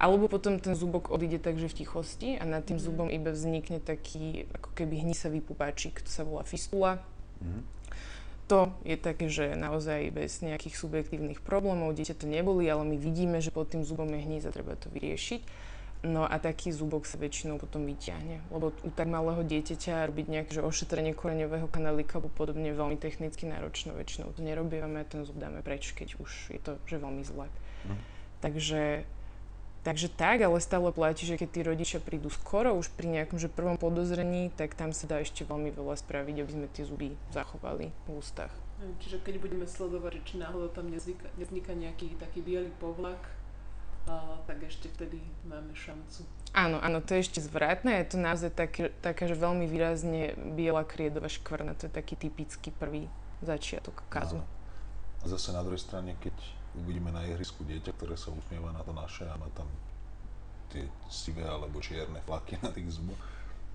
[0.00, 4.48] Alebo potom ten zubok odíde takže v tichosti a nad tým zubom iba vznikne taký
[4.56, 7.04] ako keby hnisavý pupáčik, to sa volá fistula.
[7.44, 7.80] Mm
[8.50, 13.38] to je také, že naozaj bez nejakých subjektívnych problémov dieťa to neboli, ale my vidíme,
[13.38, 15.70] že pod tým zubom je hníz a treba to vyriešiť.
[16.02, 20.50] No a taký zubok sa väčšinou potom vyťahne, lebo u tak malého dieťaťa robiť nejaké
[20.58, 25.62] že ošetrenie koreňového kanálika alebo podobne veľmi technicky náročné, väčšinou to nerobíme, ten zub dáme
[25.62, 27.46] preč, keď už je to že veľmi zle.
[27.86, 28.00] Mm.
[28.40, 28.80] Takže
[29.80, 33.48] Takže tak, ale stále platí, že keď tí rodičia prídu skoro, už pri nejakom že
[33.48, 37.88] prvom podozrení, tak tam sa dá ešte veľmi veľa spraviť, aby sme tie zuby zachovali
[38.04, 38.52] v ústach.
[39.00, 43.20] Čiže keď budeme sledovať, či náhodou tam nevzniká, nevzniká nejaký taký biely povlak,
[44.08, 46.24] a, tak ešte vtedy máme šancu.
[46.56, 48.04] Áno, áno, to je ešte zvratné.
[48.04, 51.76] Je to naozaj také, taká, že veľmi výrazne biela kriedová škvrna.
[51.80, 53.08] To je taký typický prvý
[53.44, 54.40] začiatok kazu.
[55.20, 56.32] A zase na druhej strane, keď
[56.78, 59.66] uvidíme na ihrisku dieťa, ktoré sa usmieva na to naše a má tam
[60.70, 63.18] tie sivé alebo čierne flaky na tých zuboch,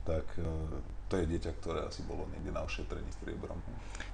[0.05, 0.45] tak e,
[1.05, 3.61] to je dieťa, ktoré asi bolo niekde na ošetrení striebrom.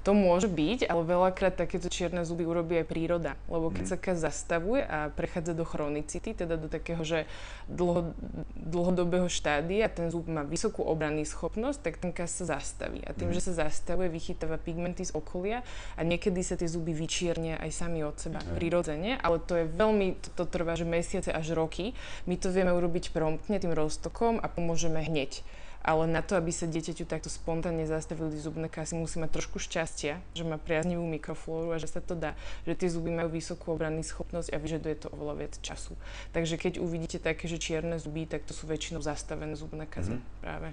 [0.04, 3.40] To môže byť, ale veľakrát takéto čierne zuby urobí aj príroda.
[3.48, 3.92] Lebo keď mm.
[3.96, 7.30] sa kaz zastavuje a prechádza do chronicity, teda do takého, že
[7.72, 8.12] dlho,
[8.60, 13.00] dlhodobého štádia, ten zub má vysokú obranný schopnosť, tak ten kaz sa zastaví.
[13.08, 13.36] A tým, mm.
[13.40, 15.64] že sa zastavuje, vychytáva pigmenty z okolia
[15.96, 18.58] a niekedy sa tie zuby vyčiernia aj sami od seba, mm.
[18.58, 21.96] prirodzene, ale to je veľmi, to, to trvá, že mesiace až roky.
[22.28, 25.40] My to vieme urobiť promptne tým roztokom a pomôžeme hneď
[25.82, 30.22] ale na to, aby sa dieťaťu takto spontánne zastavili zubné kasy, musí mať trošku šťastia,
[30.38, 32.38] že má priaznivú mikroflóru a že sa to dá,
[32.70, 35.98] že tie zuby majú vysokú obranný schopnosť a vyžaduje to oveľa viac času.
[36.38, 40.41] Takže keď uvidíte také, že čierne zuby, tak to sú väčšinou zastavené zubné kazy mm-hmm.
[40.46, 40.70] práve.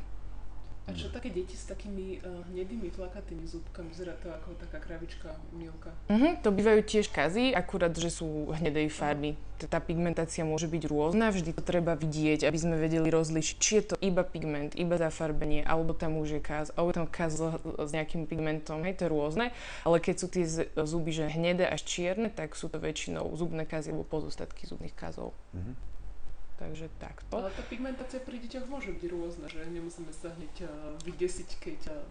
[0.89, 3.93] A čo také deti s takými uh, hnedými flakatými zúbkami?
[3.93, 5.93] Vyzerá to ako taká kravička milka.
[6.09, 9.37] Uh-huh, to bývajú tiež kazy, akurát, že sú hnedej farby.
[9.69, 13.85] Tá pigmentácia môže byť rôzna, vždy to treba vidieť, aby sme vedeli rozlišiť, či je
[13.93, 17.91] to iba pigment, iba zafarbenie, alebo tam už je kaz, alebo tam kaz s, s
[17.93, 19.47] nejakým pigmentom, hej, to je rôzne.
[19.85, 23.93] Ale keď sú tie zuby, že hnedé až čierne, tak sú to väčšinou zubné kazy
[23.93, 25.37] alebo pozostatky zubných kazov.
[25.53, 25.77] Uh-huh.
[26.59, 27.31] Takže takto.
[27.39, 31.81] Ale tá pigmentácia pri deťoch môže byť rôzna, že nemusíme sa hneď uh, vydesiť, keď
[31.95, 32.03] uh,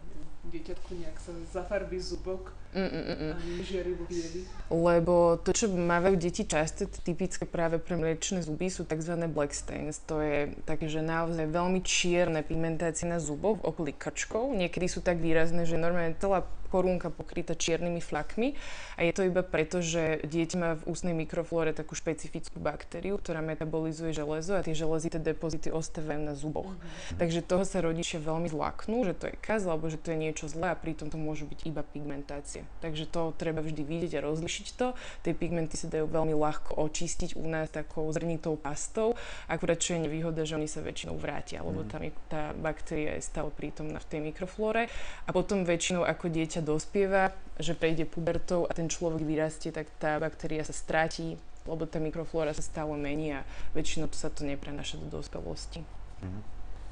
[0.47, 3.35] dieťatku nejak sa zafarbí zubok Mm-mm.
[3.35, 4.47] a nežiarivo bieli.
[4.71, 9.19] Lebo to, čo mávajú deti často, typické práve pre mliečne zuby, sú tzv.
[9.27, 9.99] black stains.
[10.07, 14.55] To je také, že naozaj veľmi čierne pigmentácie na zuboch okolí krčkov.
[14.55, 18.53] Niekedy sú tak výrazné, že normálne celá korunka pokrytá čiernymi flakmi
[18.95, 23.39] a je to iba preto, že dieťa má v ústnej mikroflóre takú špecifickú baktériu, ktorá
[23.41, 26.69] metabolizuje železo a tie železité depozity ostávajú na zuboch.
[26.69, 27.17] Mm-hmm.
[27.19, 30.45] Takže toho sa rodičia veľmi zlaknú, že to je kaz alebo že to je niečo
[30.51, 32.67] zlé a pritom to môžu byť iba pigmentácie.
[32.83, 34.93] Takže to treba vždy vidieť a rozlišiť to.
[35.23, 39.13] Tie pigmenty sa dajú veľmi ľahko očistiť u nás takou zrnitou pastou,
[39.47, 41.91] akurát čo je nevýhoda, že oni sa väčšinou vrátia, lebo mm-hmm.
[41.91, 44.89] tam je, tá baktéria je stále prítomná v tej mikroflóre
[45.25, 47.29] a potom väčšinou ako dieťa dieťa dospieva,
[47.61, 51.37] že prejde pubertou a ten človek vyrastie, tak tá baktéria sa stráti,
[51.69, 53.45] lebo tá mikroflóra sa stále mení a
[53.77, 55.85] väčšinou sa to neprenáša do dospelosti.
[56.25, 56.43] Mm-hmm.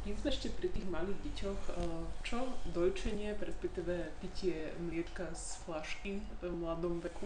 [0.06, 1.78] Keď sme ešte pri tých malých deťoch, eh,
[2.22, 7.26] čo dojčenie, respektíve pitie mliečka z flašky v mladom veku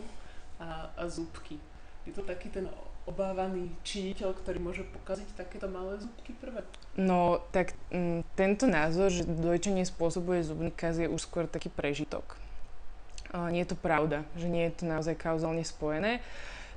[0.63, 1.59] a, a zúbky?
[2.07, 2.71] Je to taký ten
[3.09, 6.61] obávaný činiteľ, ktorý môže pokaziť takéto malé zubky prvé?
[6.93, 12.37] No, tak m, tento názor, že dojčenie spôsobuje zubný kaz je už skôr taký prežitok.
[13.33, 16.21] Nie je to pravda, že nie je to naozaj kauzálne spojené.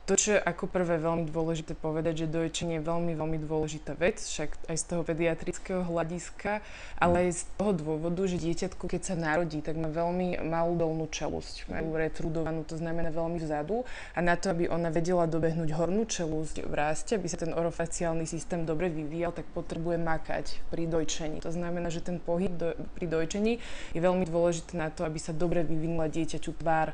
[0.03, 4.19] To, čo je ako prvé veľmi dôležité povedať, že dojčenie je veľmi, veľmi dôležitá vec,
[4.19, 6.59] však aj z toho pediatrického hľadiska,
[6.99, 11.07] ale aj z toho dôvodu, že dieťatko, keď sa narodí, tak má veľmi malú dolnú
[11.07, 13.87] čelusť, majú retrudovanú, to znamená veľmi vzadu
[14.19, 18.27] a na to, aby ona vedela dobehnúť hornú čelusť v ráste, aby sa ten orofaciálny
[18.27, 21.39] systém dobre vyvíjal, tak potrebuje makať pri dojčení.
[21.47, 23.63] To znamená, že ten pohyb do, pri dojčení
[23.95, 26.91] je veľmi dôležité na to, aby sa dobre vyvinula dieťaťu tvár,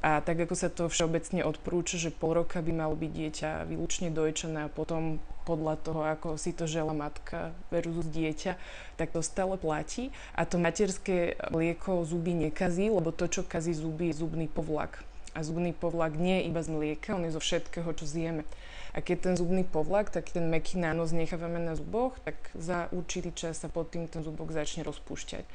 [0.00, 4.08] a tak ako sa to všeobecne odporúča, že pol roka by malo byť dieťa výlučne
[4.08, 8.56] dojčené a potom podľa toho, ako si to žela matka versus dieťa,
[8.96, 10.08] tak to stále platí.
[10.32, 15.04] A to materské mlieko zuby nekazí, lebo to, čo kazí zuby, je zubný povlak.
[15.36, 18.42] A zubný povlak nie je iba z mlieka, on je zo všetkého, čo zjeme.
[18.90, 23.30] A keď ten zubný povlak, tak ten meký nános nechávame na zuboch, tak za určitý
[23.30, 25.46] čas sa pod tým ten zubok začne rozpúšťať.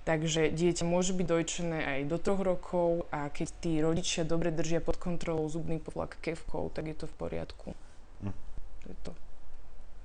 [0.00, 4.80] Takže dieťa môže byť dojčené aj do troch rokov a keď tí rodičia dobre držia
[4.80, 7.68] pod kontrolou zubný povlak kevkou, tak je to v poriadku.
[8.24, 8.34] Hm.
[8.80, 9.12] To je to.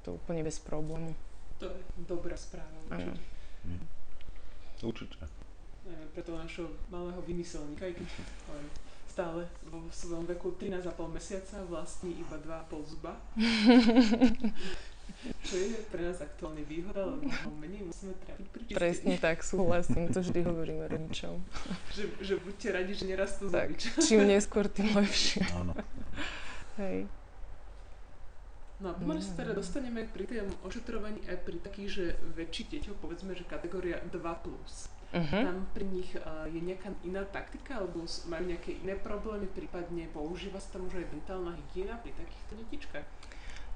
[0.03, 1.15] To je úplne bez problému.
[1.63, 3.23] To je dobrá správa určite.
[3.63, 3.84] Hm.
[4.84, 5.17] Určite.
[5.88, 8.08] Neviem, preto našho malého vymyselníka, aj keď
[9.15, 13.15] stále vo svojom veku 13,5 mesiaca vlastní iba 2,5 zuba.
[15.41, 17.25] Čo je pre nás aktuálne výhoda, lebo
[17.57, 18.77] menej musíme trápiť pri čistení.
[18.77, 21.41] Presne tak, súhlasím, to vždy hovoríme rodičom.
[21.97, 25.41] že, že buďte radi, že nerastú tak, čím neskôr, tým lepšie.
[25.57, 25.73] Áno.
[26.77, 27.09] Hej.
[28.75, 32.97] No a pomaly sa teda dostaneme pri tom ošetrovaní aj pri takých, že väčších deťoch,
[32.99, 34.19] povedzme, že kategória 2+.
[34.43, 34.91] Plus.
[35.15, 35.31] Uh-huh.
[35.47, 40.59] Tam pri nich uh, je nejaká iná taktika, alebo majú nejaké iné problémy, prípadne používa
[40.59, 43.07] sa tam už aj dentálna hygiena pri takýchto detičkách?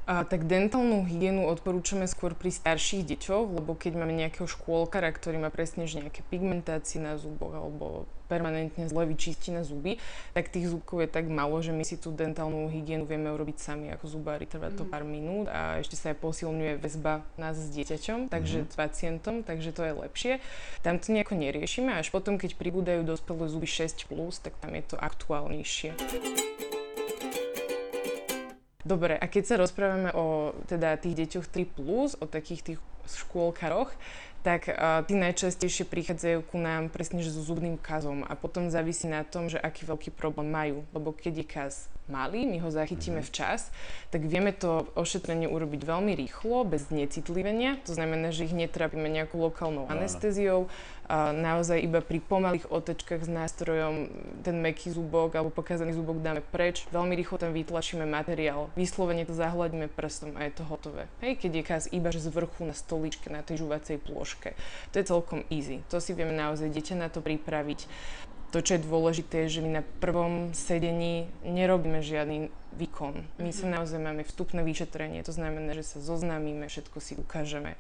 [0.09, 5.37] A, tak dentálnu hygienu odporúčame skôr pri starších deťoch, lebo keď máme nejakého škôlkara, ktorý
[5.37, 10.01] má presne že nejaké pigmentácie na zuboch alebo permanentne zle vyčistí na zuby,
[10.33, 13.93] tak tých zubkov je tak málo, že my si tú dentálnu hygienu vieme urobiť sami
[13.93, 14.49] ako zubári.
[14.49, 14.89] Trvá to mm.
[14.89, 18.69] pár minút a ešte sa aj posilňuje väzba nás s dieťaťom, takže mm.
[18.69, 20.33] s pacientom, takže to je lepšie.
[20.81, 24.09] Tam to nejako neriešime, až potom, keď pribúdajú dospelé zuby 6+,
[24.41, 25.93] tak tam je to aktuálnejšie.
[28.79, 31.75] Dobre, a keď sa rozprávame o teda tých deťoch 3+,
[32.15, 32.79] o takých tých
[33.11, 33.91] škôlkaroch,
[34.39, 39.11] tak uh, tí najčastejšie prichádzajú ku nám presne že so zubným kazom a potom závisí
[39.11, 40.87] na tom, že aký veľký problém majú.
[40.95, 41.73] Lebo keď je kaz
[42.07, 43.35] malý, my ho zachytíme mm-hmm.
[43.35, 43.67] včas,
[44.09, 47.83] tak vieme to ošetrenie urobiť veľmi rýchlo, bez necitlivenia.
[47.83, 50.71] To znamená, že ich netrápime nejakou lokálnou anestéziou,
[51.09, 54.13] naozaj iba pri pomalých otečkách s nástrojom
[54.45, 59.33] ten meký zubok alebo pokazaný zubok dáme preč, veľmi rýchlo tam vytlačíme materiál, vyslovene to
[59.33, 61.09] zahľadíme prstom a je to hotové.
[61.25, 64.53] Hej, keď je kaz iba z vrchu na stoličke, na tej žuvacej plôžke.
[64.93, 65.81] To je celkom easy.
[65.89, 67.89] To si vieme naozaj dieťa na to pripraviť.
[68.49, 73.25] To, čo je dôležité, je, že my na prvom sedení nerobíme žiadny výkon.
[73.41, 73.73] My sa mhm.
[73.79, 77.79] naozaj máme vstupné vyšetrenie, to znamená, že sa zoznámime, všetko si ukážeme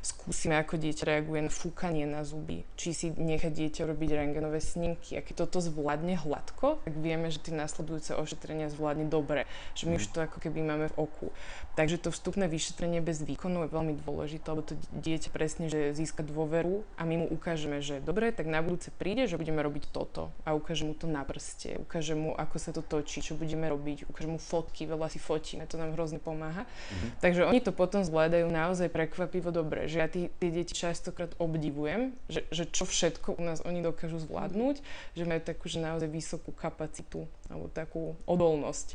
[0.00, 5.16] skúsime, ako dieťa reaguje na fúkanie na zuby, či si nechá dieťa robiť rengenové snímky.
[5.16, 9.44] A keď toto zvládne hladko, tak vieme, že tie následujúce ošetrenia zvládne dobre,
[9.76, 10.12] že my už mhm.
[10.12, 11.28] to ako keby máme v oku.
[11.76, 16.24] Takže to vstupné vyšetrenie bez výkonu je veľmi dôležité, lebo to dieťa presne, že získa
[16.24, 20.32] dôveru a my mu ukážeme, že dobre, tak na budúce príde, že budeme robiť toto
[20.42, 24.08] a ukážem mu to na prste, ukážem mu, ako sa to točí, čo budeme robiť,
[24.10, 26.64] ukážem mu fotky, veľa si fotíme, to nám hrozne pomáha.
[26.64, 27.10] Mm-hmm.
[27.20, 32.14] Takže oni to potom zvládajú naozaj prekvapivo dobre že ja tí, tie deti častokrát obdivujem,
[32.30, 34.78] že, že čo všetko u nás oni dokážu zvládnuť,
[35.18, 38.94] že majú takú, že naozaj vysokú kapacitu alebo takú odolnosť.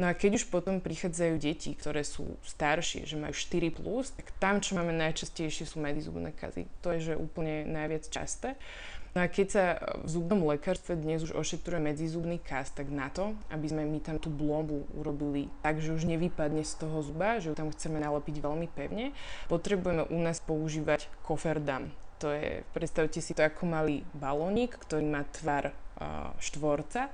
[0.00, 4.32] No a keď už potom prichádzajú deti, ktoré sú staršie, že majú 4+, plus, tak
[4.40, 6.64] tam, čo máme najčastejšie, sú medzizubné kazy.
[6.80, 8.56] To je, že úplne najviac časté.
[9.12, 9.64] No a keď sa
[10.00, 14.16] v zubnom lekárstve dnes už ošetruje medzizubný kaz, tak na to, aby sme my tam
[14.16, 18.40] tú blombu urobili tak, že už nevypadne z toho zuba, že ju tam chceme nalepiť
[18.40, 19.12] veľmi pevne,
[19.52, 21.92] potrebujeme u nás používať koferdam.
[22.24, 25.76] To je, predstavte si to ako malý balónik, ktorý má tvar
[26.40, 27.12] štvorca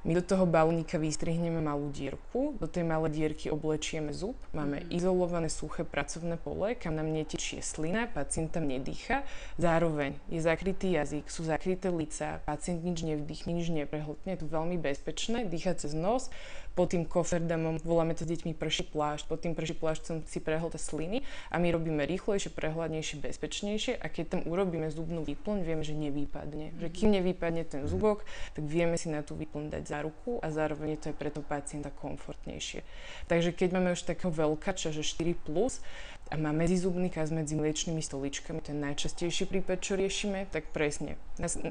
[0.00, 4.96] my do toho balónika vystrihneme malú dierku, do tej malej dierky oblečieme zub, máme mm.
[4.96, 9.28] izolované suché pracovné pole, kam nám netečie slina, pacient tam nedýcha,
[9.60, 14.80] zároveň je zakrytý jazyk, sú zakryté lica, pacient nič nevdýchne, nič neprehltne, je to veľmi
[14.80, 16.32] bezpečné, dýchať cez nos,
[16.74, 20.78] pod tým koferdamom voláme to s deťmi prší plášť, pod tým prší plášťom si prehľadá
[20.78, 25.98] sliny a my robíme rýchlejšie, prehľadnejšie, bezpečnejšie a keď tam urobíme zubnú výplň, vieme, že
[25.98, 26.78] nevypadne.
[26.78, 28.22] Že kým nevypadne ten zubok,
[28.54, 31.30] tak vieme si na tú výplň dať za ruku a zároveň je to aj pre
[31.34, 32.86] toho pacienta komfortnejšie.
[33.26, 35.82] Takže keď máme už takého veľkača, že 4+, plus,
[36.30, 41.18] a má medzizubný kaz medzi mliečnými stoličkami, to je najčastejší prípad, čo riešime, tak presne.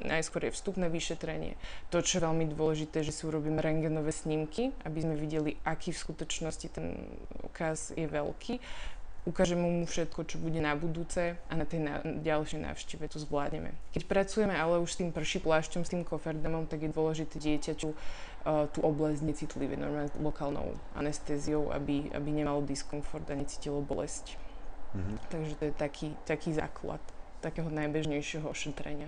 [0.03, 1.55] Najskôr je vstupné vyšetrenie.
[1.95, 6.03] To, čo je veľmi dôležité, že si urobíme rengenové snímky, aby sme videli, aký v
[6.03, 7.07] skutočnosti ten
[7.55, 8.59] kaz je veľký.
[9.27, 13.75] Ukážeme mu všetko, čo bude na budúce a na tej na, ďalšej návšteve to zvládneme.
[13.95, 17.89] Keď pracujeme ale už s tým prší plášťom, s tým koferdamom, tak je dôležité dieťaťu
[17.91, 24.48] uh, tú oblasť necitlivé, normálne lokálnou anestéziou, aby, aby nemalo diskomfort a necítilo bolesť.
[24.95, 25.17] Mm-hmm.
[25.29, 27.01] Takže to je taký, taký základ
[27.39, 29.07] takého najbežnejšieho ošetrenia.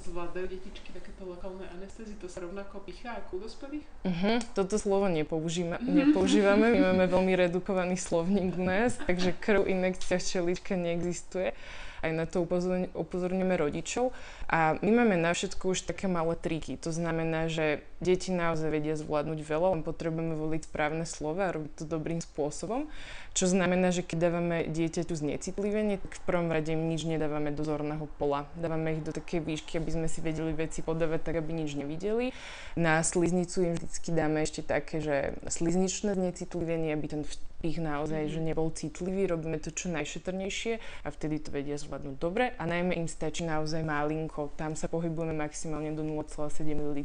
[0.00, 2.16] Zvládajú detičky takéto lokálne anestézy?
[2.22, 3.84] To sa rovnako pichá ako u dospelých?
[4.06, 4.38] Uh-huh.
[4.56, 10.78] Toto slovo nepoužíva, nepoužívame, my máme veľmi redukovaný slovník u nás, takže krv, inekcia, čelička
[10.78, 11.52] neexistuje.
[12.00, 12.40] Aj na to
[12.96, 14.16] upozorňujeme rodičov.
[14.48, 16.80] A my máme na všetko už také malé triky.
[16.80, 21.72] To znamená, že deti naozaj vedia zvládnuť veľa, len potrebujeme voliť správne slova a robiť
[21.76, 22.88] to dobrým spôsobom.
[23.30, 27.62] Čo znamená, že keď dávame dieťaťu znecitlivenie, tak v prvom rade im nič nedávame do
[27.62, 28.50] zorného pola.
[28.58, 32.34] Dávame ich do také výšky, aby sme si vedeli veci podávať tak, aby nič nevideli.
[32.74, 37.22] Na sliznicu im vždycky dáme ešte také, že slizničné znecitlivenie, aby ten
[37.60, 42.56] ich naozaj, že nebol citlivý, robíme to čo najšetrnejšie a vtedy to vedia zvládnuť dobre
[42.56, 44.56] a najmä im stačí naozaj malinko.
[44.56, 47.04] Tam sa pohybujeme maximálne do 0,7 ml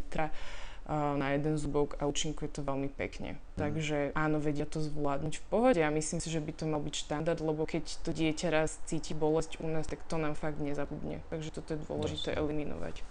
[0.93, 3.37] na jeden zubok a účinkuje to veľmi pekne.
[3.37, 3.57] Mm.
[3.57, 6.95] Takže áno, vedia to zvládnuť v pohode a myslím si, že by to mal byť
[6.95, 11.25] štandard, lebo keď to dieťa raz cíti bolesť u nás, tak to nám fakt nezabudne.
[11.33, 13.01] Takže toto je dôležité no, eliminovať.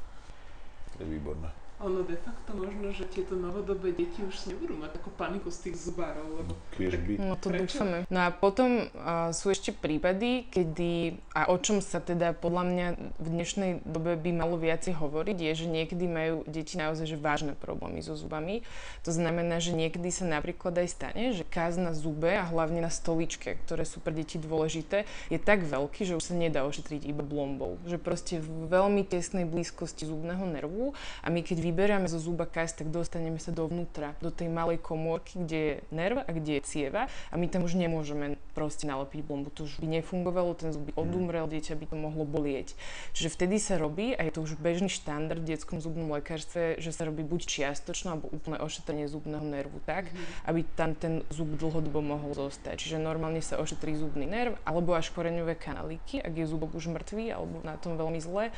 [0.94, 5.10] To je výborné ono de facto možno, že tieto novodobé deti už nebudú mať takú
[5.18, 6.52] paniku z tých zubárov, lebo...
[6.78, 7.12] by.
[7.18, 7.82] No to prečo?
[7.82, 7.98] dúfame.
[8.06, 12.87] No a potom uh, sú ešte prípady, kedy, a o čom sa teda podľa mňa
[13.18, 17.58] v dnešnej dobe by malo viacej hovoriť, je, že niekedy majú deti naozaj že vážne
[17.58, 18.62] problémy so zubami.
[19.02, 22.92] To znamená, že niekedy sa napríklad aj stane, že káz na zube a hlavne na
[22.92, 27.26] stoličke, ktoré sú pre deti dôležité, je tak veľký, že už sa nedá ošetriť iba
[27.26, 27.82] blombou.
[27.82, 32.77] Že proste v veľmi tesnej blízkosti zubného nervu a my keď vyberáme zo zuba kás,
[32.77, 37.09] tak dostaneme sa dovnútra, do tej malej komórky, kde je nerv a kde je cieva
[37.33, 39.48] a my tam už nemôžeme proste nalepiť blombu.
[39.57, 41.00] To už by nefungovalo, ten zub by mhm.
[41.00, 42.77] odumrel, dieťa by to mohlo bolieť.
[43.16, 46.92] Čiže vtedy sa robí, a je to už bežný štandard v detskom zubnom lekárstve, že
[46.92, 50.48] sa robí buď čiastočné alebo úplné ošetrenie zubného nervu tak, mm.
[50.53, 52.79] aby tam ten zub dlhodobo mohol zostať.
[52.85, 57.35] Čiže normálne sa ošetrí zubný nerv alebo až koreňové kanalíky, ak je zubok už mŕtvý
[57.35, 58.55] alebo na tom veľmi zle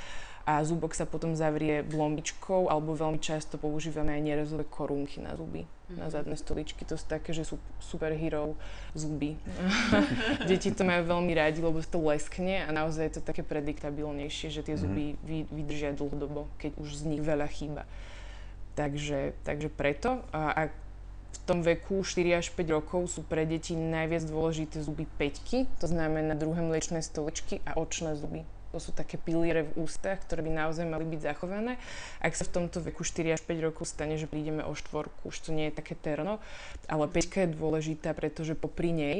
[0.46, 5.66] a zubok sa potom zavrie blombičkou alebo veľmi často používame aj nerezové korunky na zuby,
[5.66, 5.98] mm.
[5.98, 6.12] na mhm.
[6.14, 6.86] zadné stoličky.
[6.86, 8.54] To sú také, že sú superhero
[8.94, 9.34] zuby.
[10.48, 14.62] Deti to majú veľmi rádi, lebo to leskne a naozaj je to také prediktabilnejšie, že
[14.62, 14.80] tie mhm.
[14.86, 17.82] zuby vy, vydržia dlhodobo, keď už z nich veľa chýba.
[18.78, 20.22] Takže, takže preto.
[20.30, 20.62] A, a
[21.36, 25.90] v tom veku 4 až 5 rokov sú pre deti najviac dôležité zuby peťky, to
[25.90, 28.46] znamená druhé mliečné stoličky a očné zuby.
[28.74, 31.78] To sú také piliere v ústach, ktoré by naozaj mali byť zachované.
[32.18, 35.36] Ak sa v tomto veku 4 až 5 rokov stane, že prídeme o štvorku, už
[35.48, 36.42] to nie je také terno,
[36.90, 39.18] ale peťka je dôležitá, pretože popri nej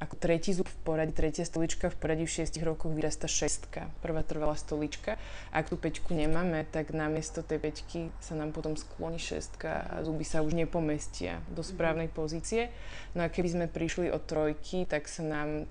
[0.00, 4.24] ako tretí zub v poradí, tretia stolička v poradí v 6 rokoch vyrasta šestka, prvá
[4.24, 5.20] trvalá stolička.
[5.52, 10.24] Ak tú peťku nemáme, tak namiesto tej peťky sa nám potom skloní šestka a zuby
[10.24, 11.68] sa už nepomestia do mhm.
[11.68, 12.72] správnej pozície.
[13.12, 15.68] No a keby sme prišli od trojky, tak sa nám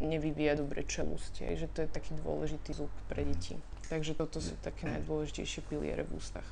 [0.00, 3.60] nevyvíja dobre čelúsť, že to je taký dôležitý zub pre deti.
[3.92, 6.48] Takže toto sú také najdôležitejšie piliere v ústach.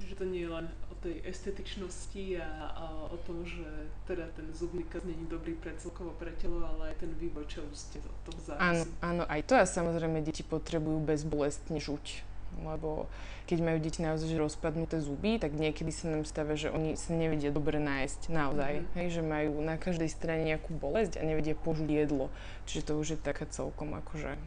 [0.00, 3.64] Že to nie je len o tej estetičnosti a, a o tom, že
[4.08, 8.00] teda ten zubný kaz není dobrý pre celkovo pre telo, ale aj ten vývoj čeluste
[8.00, 8.64] od toho závisí.
[8.64, 13.10] Áno, áno, aj to a samozrejme deti potrebujú bezbolestne žuť lebo
[13.50, 17.50] keď majú deti naozaj rozpadnuté zuby, tak niekedy sa nám stáva, že oni sa nevedia
[17.50, 18.72] dobre nájsť naozaj.
[18.78, 18.94] Mm-hmm.
[18.94, 22.30] Hej, že majú na každej strane nejakú bolesť a nevedia požuť jedlo.
[22.70, 24.38] Čiže to už je taká celkom akože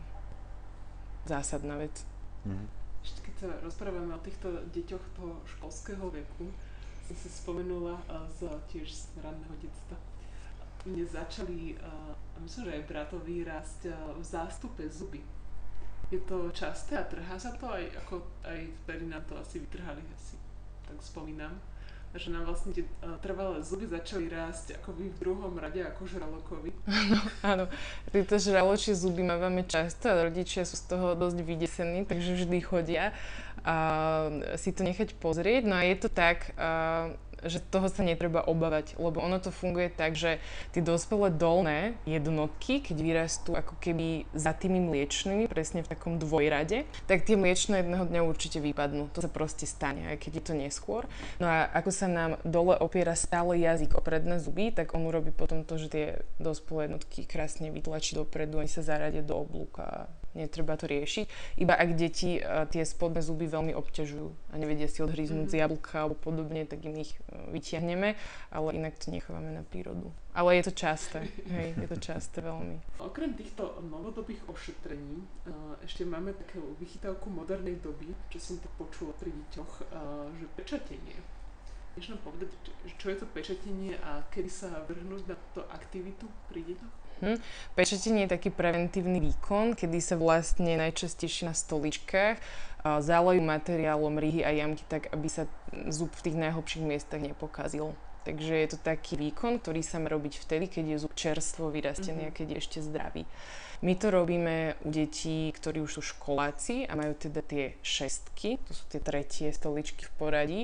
[1.27, 1.93] zásadná vec.
[2.47, 2.76] Mm-hmm
[3.23, 6.51] keď sa rozprávame o týchto deťoch toho školského veku,
[7.07, 7.95] som si spomenula
[8.35, 9.95] z, tiež z ranného detstva.
[10.83, 11.91] Mne začali, a
[12.43, 15.23] myslím, že aj bratovi rásť v zástupe zuby.
[16.07, 19.99] Je to časté a trhá sa to aj, ako aj vtedy nám to asi vytrhali,
[20.15, 20.39] asi
[20.87, 21.51] tak spomínam
[22.17, 26.73] že nám vlastne tie uh, trvalé zuby začali rásť ako v druhom rade ako žralokovi.
[26.89, 27.65] Áno, áno.
[28.09, 33.13] Tieto žraločie zuby máme často a rodičia sú z toho dosť vydesení, takže vždy chodia
[33.61, 33.75] a
[34.55, 35.63] si to nechať pozrieť.
[35.67, 36.55] No a je to tak,
[37.45, 40.41] že toho sa netreba obávať, lebo ono to funguje tak, že
[40.73, 46.89] tie dospelé dolné jednotky, keď vyrastú ako keby za tými mliečnými, presne v takom dvojrade,
[47.05, 49.13] tak tie mliečne jedného dňa určite vypadnú.
[49.13, 51.05] To sa proste stane, aj keď je to neskôr.
[51.37, 55.29] No a ako sa nám dole opiera stále jazyk o predné zuby, tak on urobí
[55.29, 56.05] potom to, že tie
[56.41, 61.57] dospelé jednotky krásne vytlačí dopredu, oni sa zaradia do oblúka netreba to riešiť.
[61.57, 65.57] Iba ak deti uh, tie spodné zuby veľmi obťažujú a nevedia si odhryznúť mm-hmm.
[65.57, 68.13] z jablka alebo podobne, tak im ich uh, vytiahneme,
[68.53, 70.13] ale inak to nechávame na prírodu.
[70.37, 72.77] Ale je to časté, hej, je to časté veľmi.
[73.01, 79.17] Okrem týchto novodobých ošetrení uh, ešte máme takú vychytávku modernej doby, čo som to počula
[79.17, 79.73] pri deťoch,
[80.37, 81.36] že pečatenie.
[81.97, 82.53] Vieš nám povedať,
[83.01, 86.93] čo je to pečatenie a kedy sa vrhnúť na túto aktivitu pri deťoch?
[87.25, 87.41] Hm.
[87.73, 92.37] Pečatenie je taký preventívny výkon, kedy sa vlastne najčastejšie na stoličkách
[93.01, 95.49] zalejú materiálom ryhy a jamky tak, aby sa
[95.89, 97.97] zub v tých najhlbších miestach nepokazil.
[98.27, 102.27] Takže je to taký výkon, ktorý sa má robiť vtedy, keď je zub čerstvo vyrastený
[102.27, 102.35] mm-hmm.
[102.35, 103.23] a keď je ešte zdravý.
[103.81, 108.75] My to robíme u detí, ktorí už sú školáci a majú teda tie šestky, to
[108.75, 110.61] sú tie tretie stoličky v poradí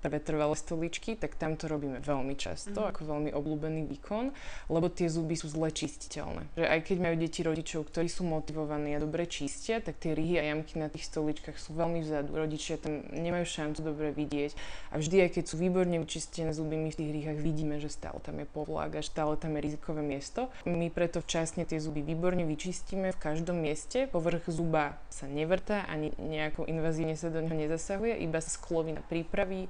[0.00, 2.88] prvé trvalé stoličky, tak tam to robíme veľmi často, mm.
[2.92, 4.32] ako veľmi obľúbený výkon,
[4.68, 6.46] lebo tie zuby sú zle čistiteľné.
[6.56, 10.38] Že aj keď majú deti rodičov, ktorí sú motivovaní a dobre čistia, tak tie ryhy
[10.40, 12.36] a jamky na tých stoličkách sú veľmi vzadu.
[12.36, 14.52] Rodičia tam nemajú šancu dobre vidieť.
[14.92, 18.20] A vždy, aj keď sú výborne vyčistené zuby, my v tých rýchach vidíme, že stále
[18.20, 20.52] tam je povlák a stále tam je rizikové miesto.
[20.68, 24.06] My preto včasne tie zuby výborne vyčistíme v každom mieste.
[24.08, 29.66] Povrch zuba sa nevrtá ani nejakou invazívne sa do neho nezasahuje, iba sa sklovina pripraví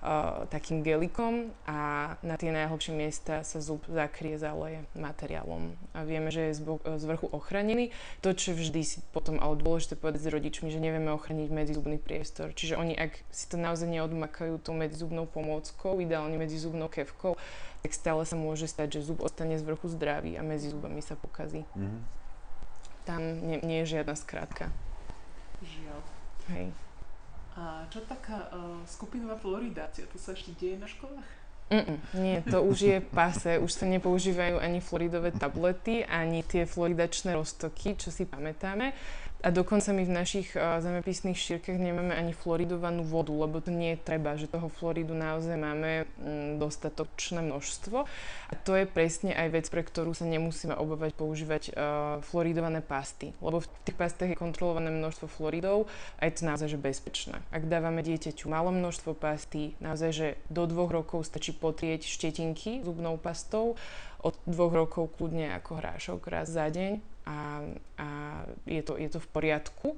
[0.00, 5.76] uh, takým gelikom a na tie najhlbšie miesta sa zub zakrie, zaleje materiálom.
[5.92, 7.92] A vieme, že je z vrchu ochranený.
[8.24, 12.52] To, čo vždy si potom ale dôležité povedať s rodičmi, že nevieme ochraniť medzizubný priestor.
[12.52, 17.36] Čiže oni, ak si to naozaj neodmakajú tou medzizubnou pomôckou, ideálne medzizubnou kevkou,
[17.80, 21.16] tak stále sa môže stať, že zub ostane z vrchu zdravý a medzi zubami sa
[21.16, 21.64] pokazí.
[21.72, 22.00] Mm-hmm.
[23.08, 24.68] Tam nie, nie je žiadna skrátka.
[25.64, 26.00] Žiaľ.
[26.52, 26.89] Hej.
[27.60, 30.08] A čo taká uh, skupinová floridácia?
[30.08, 31.28] To sa ešte deje na školách?
[31.70, 37.38] Mm-mm, nie, to už je pase, už sa nepoužívajú ani floridové tablety, ani tie floridačné
[37.38, 38.90] roztoky, čo si pamätáme.
[39.40, 43.96] A dokonca my v našich uh, zemepisných šírkach nemáme ani floridovanú vodu, lebo to nie
[43.96, 48.04] je treba, že toho floridu naozaj máme mm, dostatočné množstvo.
[48.50, 53.32] A to je presne aj vec, pre ktorú sa nemusíme obávať používať uh, floridované pasty,
[53.40, 55.88] lebo v tých pastách je kontrolované množstvo floridov
[56.20, 57.40] a je to naozaj že bezpečné.
[57.48, 63.16] Ak dávame dieťaťu malo množstvo pasty, naozaj, že do dvoch rokov stačí potrieť štetinky zubnou
[63.16, 63.80] pastou,
[64.20, 67.62] od dvoch rokov kľudne ako hrášok raz za deň a,
[68.00, 68.06] a
[68.64, 69.88] je, to, je to v poriadku.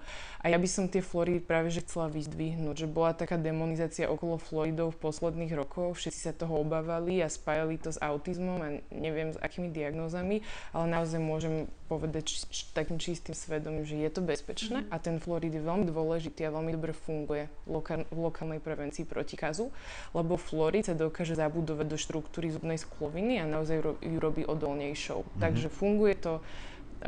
[0.42, 4.42] A ja by som tie Floridy práve že chcela vyzdvihnúť, že bola taká demonizácia okolo
[4.42, 9.30] Floridov v posledných rokoch, všetci sa toho obávali a spájali to s autizmom a neviem
[9.30, 10.42] s akými diagnózami,
[10.74, 14.94] ale naozaj môžem povedať či, či, takým čistým svedomím, že je to bezpečné mm-hmm.
[14.94, 19.36] a ten Florid je veľmi dôležitý a veľmi dobre funguje lokál, v lokálnej prevencii proti
[19.36, 19.68] kazu,
[20.16, 25.20] lebo Florid sa dokáže zabudovať do štruktúry zubnej skloviny a naozaj ju robí odolnejšou.
[25.20, 25.40] Mm-hmm.
[25.40, 26.40] Takže funguje to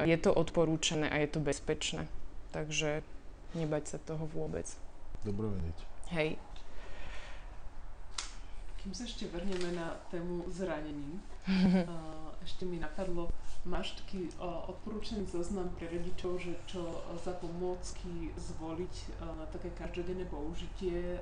[0.03, 2.11] je to odporúčané a je to bezpečné.
[2.51, 3.07] Takže
[3.55, 4.67] nebať sa toho vôbec.
[5.23, 5.79] Dobre vedieť.
[6.11, 6.31] Hej.
[8.83, 11.17] Kým sa ešte vrneme na tému zranení,
[12.47, 13.33] ešte mi napadlo,
[13.65, 16.85] máš taký odporúčaný zoznam pre rodičov, že čo
[17.17, 21.17] za pomôcky zvoliť na také každodenné použitie,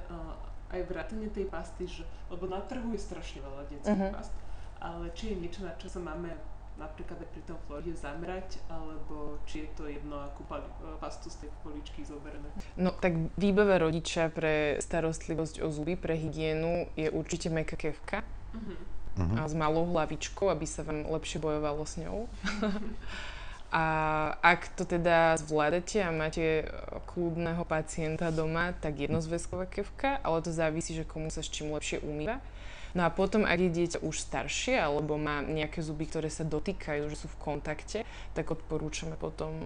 [0.72, 2.02] aj vrátanie tej pasty, že,
[2.32, 4.16] lebo na trhu je strašne veľa detských uh-huh.
[4.16, 4.34] past,
[4.80, 6.32] ale či je niečo, na čo sa máme
[6.80, 10.44] napríklad aj pri tom Floride zamrať, alebo či je to jedno, akú
[10.98, 12.48] pastu z tej poličky zoberme?
[12.76, 18.24] No tak výbava rodiča pre starostlivosť o zuby, pre hygienu je určite meká kevka.
[18.52, 19.36] Uh-huh.
[19.36, 22.28] A s malou hlavičkou, aby sa vám lepšie bojovalo s ňou.
[23.72, 23.84] A
[24.44, 26.68] ak to teda zvládate a máte
[27.08, 32.04] kľudného pacienta doma, tak jednozväzková kevka, ale to závisí, že komu sa s čím lepšie
[32.04, 32.44] umýva.
[32.92, 37.08] No a potom, ak je dieťa už staršie alebo má nejaké zuby, ktoré sa dotýkajú,
[37.08, 37.98] že sú v kontakte,
[38.36, 39.64] tak odporúčame potom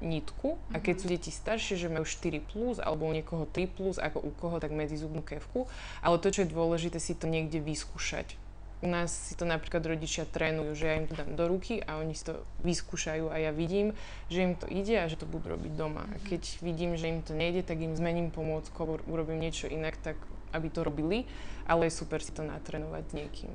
[0.00, 0.56] nitku.
[0.72, 4.24] A keď sú deti staršie, že majú 4 plus alebo u niekoho 3 plus, ako
[4.24, 5.68] u koho, tak medzizubnú kevku.
[6.00, 8.40] Ale to, čo je dôležité, si to niekde vyskúšať.
[8.82, 12.02] U nás si to napríklad rodičia trénujú, že ja im to dám do ruky a
[12.02, 13.94] oni si to vyskúšajú a ja vidím,
[14.26, 16.02] že im to ide a že to budú robiť doma.
[16.10, 18.74] A keď vidím, že im to nejde, tak im zmením pomôcku,
[19.06, 20.18] urobím niečo inak, tak
[20.52, 21.24] aby to robili,
[21.66, 23.52] ale je super si to natrénovať s niekým.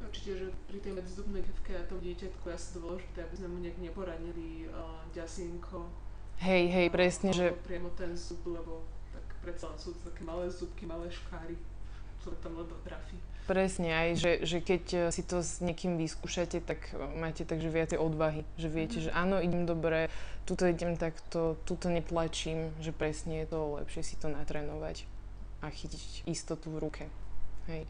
[0.00, 3.58] Určite, že pri tej medzizubnej kevke a tom dieťatku je asi dôležité, aby sme mu
[3.62, 5.86] nejak neporanili uh, ďasinko.
[6.40, 7.52] Hej, hej, presne, že...
[7.68, 11.54] Priamo ten zub, lebo tak predsa sú to také malé zubky, malé škáry.
[12.24, 13.20] to tam len trafí.
[13.44, 17.68] Presne aj, že, že keď e, si to s niekým vyskúšate, tak e, máte takže
[17.68, 18.48] viacej odvahy.
[18.56, 19.04] Že viete, mm.
[19.04, 20.08] že áno, idem dobre,
[20.48, 25.19] tuto idem takto, tuto netlačím, že presne je to lepšie si to natrénovať
[25.60, 27.04] a chytiť istotu v ruke.
[27.68, 27.84] Hej.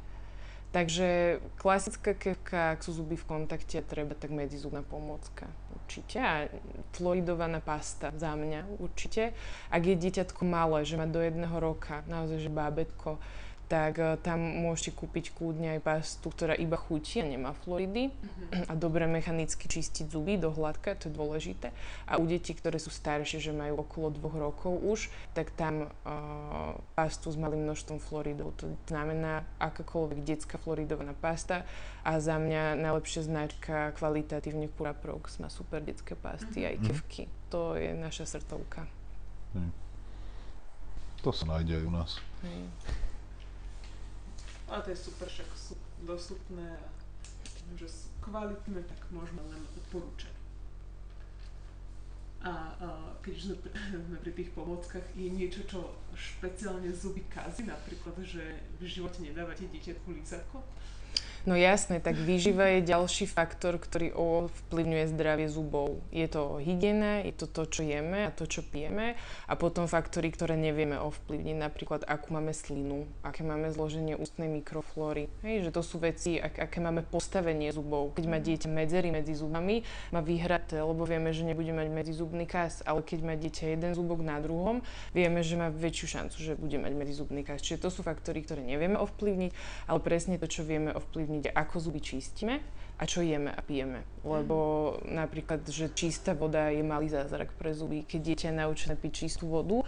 [0.70, 5.50] Takže klasická kevka, ak sú zuby v kontakte, treba tak medzizubná pomôcka.
[5.74, 6.22] Určite.
[6.22, 6.46] A
[6.94, 9.34] fluoridovaná pasta za mňa určite.
[9.66, 13.18] Ak je dieťatko malé, že má do jedného roka, naozaj, že bábetko,
[13.70, 18.66] tak uh, tam môžete kúpiť kľudne aj pastu, ktorá iba chutí a nemá fluoridy mm-hmm.
[18.66, 21.70] a dobre mechanicky čistiť zuby do hladka, to je dôležité.
[22.10, 25.06] A u detí, ktoré sú staršie, že majú okolo dvoch rokov už,
[25.38, 28.58] tak tam uh, pastu s malým množstvom fluoridov.
[28.58, 31.62] To znamená akákoľvek detská fluoridovaná pasta
[32.02, 36.70] a za mňa najlepšia značka kvalitatívne Curaprox má super detské pasty, mm-hmm.
[36.74, 37.22] aj kevky.
[37.54, 38.90] To je naša srdcovka.
[41.20, 42.10] To sa nájde aj u nás.
[42.40, 42.60] Hej.
[44.70, 45.74] A to je super, však sú
[46.06, 46.88] dostupné a
[47.74, 50.34] že sú kvalitné, tak môžeme len odporúčať.
[52.40, 52.88] A, a
[53.20, 53.54] keď sme
[54.06, 58.42] sme pri tých pomockách, je niečo, čo špeciálne zuby kazí, napríklad, že
[58.80, 60.62] v živote nedávate dieťatku lízatko?
[61.48, 66.04] No jasné, tak výživa je ďalší faktor, ktorý ovplyvňuje zdravie zubov.
[66.12, 69.16] Je to hygiena, je to to, čo jeme a to, čo pijeme
[69.48, 75.32] a potom faktory, ktoré nevieme ovplyvniť, napríklad akú máme slinu, aké máme zloženie ústnej mikroflóry.
[75.40, 78.12] Hej, že to sú veci, ak, aké máme postavenie zubov.
[78.12, 79.80] Keď má dieťa medzery medzi zubami,
[80.12, 84.20] má vyhraté, lebo vieme, že nebude mať medzizubný kas, ale keď má dieťa jeden zubok
[84.20, 84.84] na druhom,
[85.16, 87.64] vieme, že má väčšiu šancu, že bude mať medzizubný kas.
[87.64, 89.50] Čiže to sú faktory, ktoré nevieme ovplyvniť,
[89.88, 92.58] ale presne to, čo vieme ovplyvniť ovplyvniť, ako zuby čistíme
[92.98, 94.02] a čo jeme a pijeme.
[94.26, 94.56] Lebo
[94.98, 95.14] mm.
[95.14, 98.02] napríklad, že čistá voda je malý zázrak pre zuby.
[98.02, 99.86] Keď dieťa je naučené piť čistú vodu,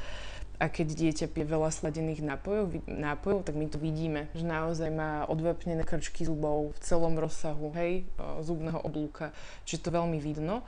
[0.63, 5.27] a keď dieťa pije veľa sladených nápojov, nápojov, tak my to vidíme, že naozaj má
[5.27, 8.07] odvapnené krčky zubov v celom rozsahu, hej,
[8.47, 9.35] zubného oblúka.
[9.67, 10.63] Čiže to veľmi vidno.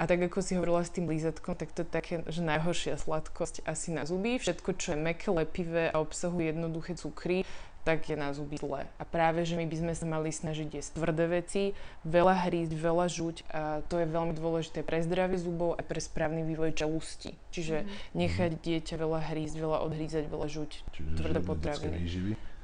[0.00, 3.68] A tak ako si hovorila s tým lízatkom, tak to je také, že najhoršia sladkosť
[3.68, 4.40] asi na zuby.
[4.40, 7.44] Všetko, čo je meké, lepivé a obsahuje jednoduché cukry,
[7.84, 8.88] tak je na zuby zle.
[8.96, 11.62] A práve, že my by sme sa mali snažiť jesť tvrdé veci,
[12.08, 16.48] veľa hrísť, veľa žuť a to je veľmi dôležité pre zdravie zubov a pre správny
[16.48, 17.36] vývoj čelusti.
[17.52, 18.16] Čiže mm-hmm.
[18.16, 21.96] nechať dieťa veľa hrísť, veľa odhrízať, veľa žuť, Čiže tvrdé potraviny.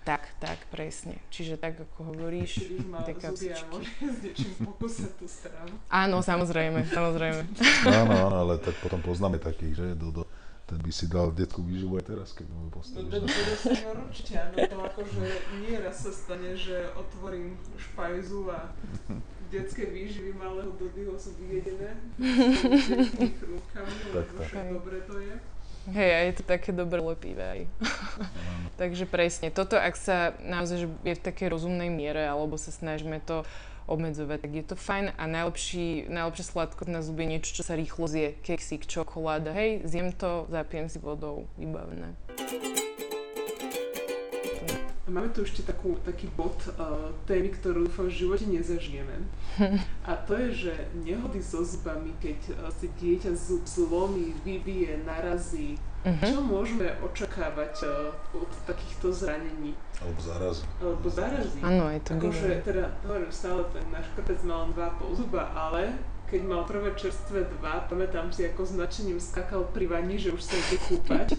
[0.01, 1.21] Tak, tak, presne.
[1.29, 2.73] Čiže tak, ako hovoríš,
[3.05, 3.85] tie kapsičky.
[5.93, 7.45] Áno, samozrejme, samozrejme.
[7.85, 10.23] Áno, áno, ale tak potom poznáme takých, že do, do
[10.71, 13.11] ten by si dal detskú výživu aj teraz, keď mu postavíš.
[13.11, 15.27] No, no, určite, áno, to akože
[15.67, 18.71] nie raz sa stane, že otvorím špajzu a
[19.51, 25.35] detské výživy malého Dodyho sú vyjedené s rúbkami, lebo však dobre to je.
[25.91, 27.61] Hej, a je to také dobre lepivé aj.
[28.81, 33.19] Takže presne, toto ak sa naozaj že je v takej rozumnej miere, alebo sa snažíme
[33.27, 33.43] to
[33.91, 37.75] obmedzovať, tak je to fajn a najlepší, najlepšia sladkosť na zuby je niečo, čo sa
[37.75, 42.15] rýchlo zje, keksík, čokoláda, hej, zjem to, zapijem si vodou, vybavené.
[45.11, 49.27] Máme tu ešte takú, taký bod uh, témy, ktorú dúfam v živote nezažijeme.
[50.09, 50.73] A to je, že
[51.03, 56.25] nehody so zubami, keď uh, si dieťa zub zlomí, vybije, narazí, uh-huh.
[56.25, 59.77] čo môžeme očakávať uh, od takýchto zranení?
[60.01, 60.65] Alebo zárazy.
[60.81, 61.59] Alebo zárazy.
[61.61, 65.93] Áno, je to Akože, teda, hovorím, stále ten náš krpec mal dva pol zuba, ale
[66.31, 70.55] keď mal prvé čerstvé dva, pamätám si, ako značením skakal pri vani, že už sa
[70.55, 71.35] ide kúpať.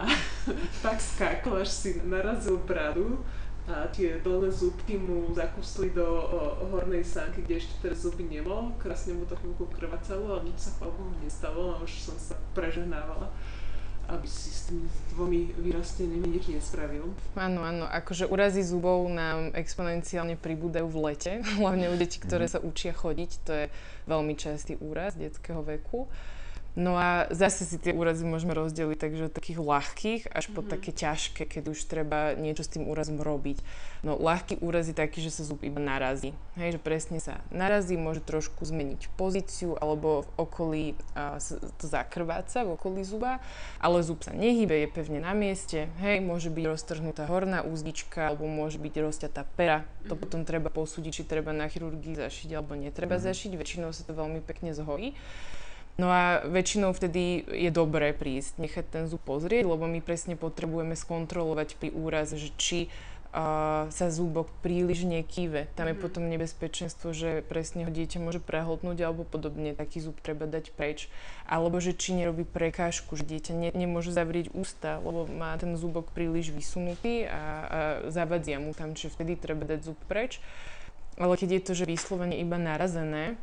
[0.00, 0.08] A
[0.84, 3.20] tak skákal, až si narazil bradu
[3.68, 8.74] a tie dolné zúbky mu zakusli do o, hornej sánky, kde ešte teraz zuby nemal.
[8.80, 13.30] Krásne mu to chvíľku krvacalo, ale nič sa chválu nestalo a už som sa prežehnávala
[14.12, 14.86] aby si s tými
[15.16, 17.08] dvomi vyrastenými nič nespravil.
[17.32, 22.52] Áno, áno, akože úrazy zubov nám exponenciálne pribúdajú v lete, hlavne u detí, ktoré mhm.
[22.52, 23.66] sa učia chodiť, to je
[24.04, 26.12] veľmi častý úraz detského veku.
[26.72, 30.72] No a zase si tie úrazy môžeme rozdeliť takže od takých ľahkých až po mm-hmm.
[30.72, 33.60] také ťažké, keď už treba niečo s tým úrazom robiť.
[34.00, 36.32] No ľahký úraz je taký, že sa zub iba narazí.
[36.56, 41.36] Hej, že presne sa narazí, môže trošku zmeniť pozíciu alebo v okolí a,
[41.76, 43.44] to zakrváca v okolí zuba,
[43.76, 45.92] ale zub sa nehybe, je pevne na mieste.
[46.00, 49.84] Hej, môže byť roztrhnutá horná úzdička alebo môže byť rozťatá pera.
[50.08, 50.20] To mm-hmm.
[50.24, 53.28] potom treba posúdiť, či treba na chirurgii zašiť alebo netreba mm-hmm.
[53.28, 53.50] zašiť.
[53.60, 55.12] Väčšinou sa to veľmi pekne zhojí.
[56.00, 60.96] No a väčšinou vtedy je dobré prísť, nechať ten zub pozrieť, lebo my presne potrebujeme
[60.96, 65.68] skontrolovať pri úraze, že či uh, sa zúbok príliš nekýve.
[65.76, 70.48] Tam je potom nebezpečenstvo, že presne ho dieťa môže prehltnúť alebo podobne, taký zub treba
[70.48, 71.12] dať preč.
[71.44, 76.08] Alebo že či nerobí prekážku, že dieťa ne, nemôže zavrieť ústa, lebo má ten zúbok
[76.16, 77.40] príliš vysunutý a, a
[78.08, 80.40] zavadzia mu tam, čiže vtedy treba dať zub preč.
[81.20, 83.36] Ale keď je to, že vyslovene iba narazené,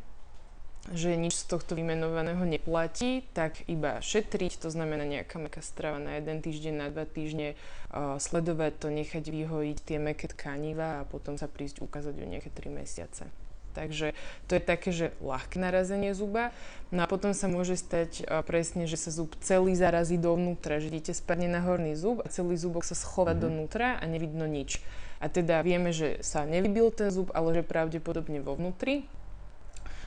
[0.90, 6.18] že nič z tohto vymenovaného neplatí, tak iba šetriť, to znamená nejaká meká strava na
[6.18, 11.38] jeden týždeň, na dva týždne, uh, sledovať to, nechať vyhojiť tie meké tkaniva a potom
[11.38, 13.30] sa prísť ukázať o nejaké 3 mesiace.
[13.70, 14.18] Takže
[14.50, 16.50] to je také, že ľahké narazenie zuba.
[16.90, 21.14] No a potom sa môže stať presne, že sa zub celý zarazí dovnútra, že dieťa
[21.14, 23.46] spadne na horný zub a celý zubok sa schová mm-hmm.
[23.46, 24.82] donútra a nevidno nič.
[25.22, 29.06] A teda vieme, že sa nevybil ten zub, ale že pravdepodobne vo vnútri,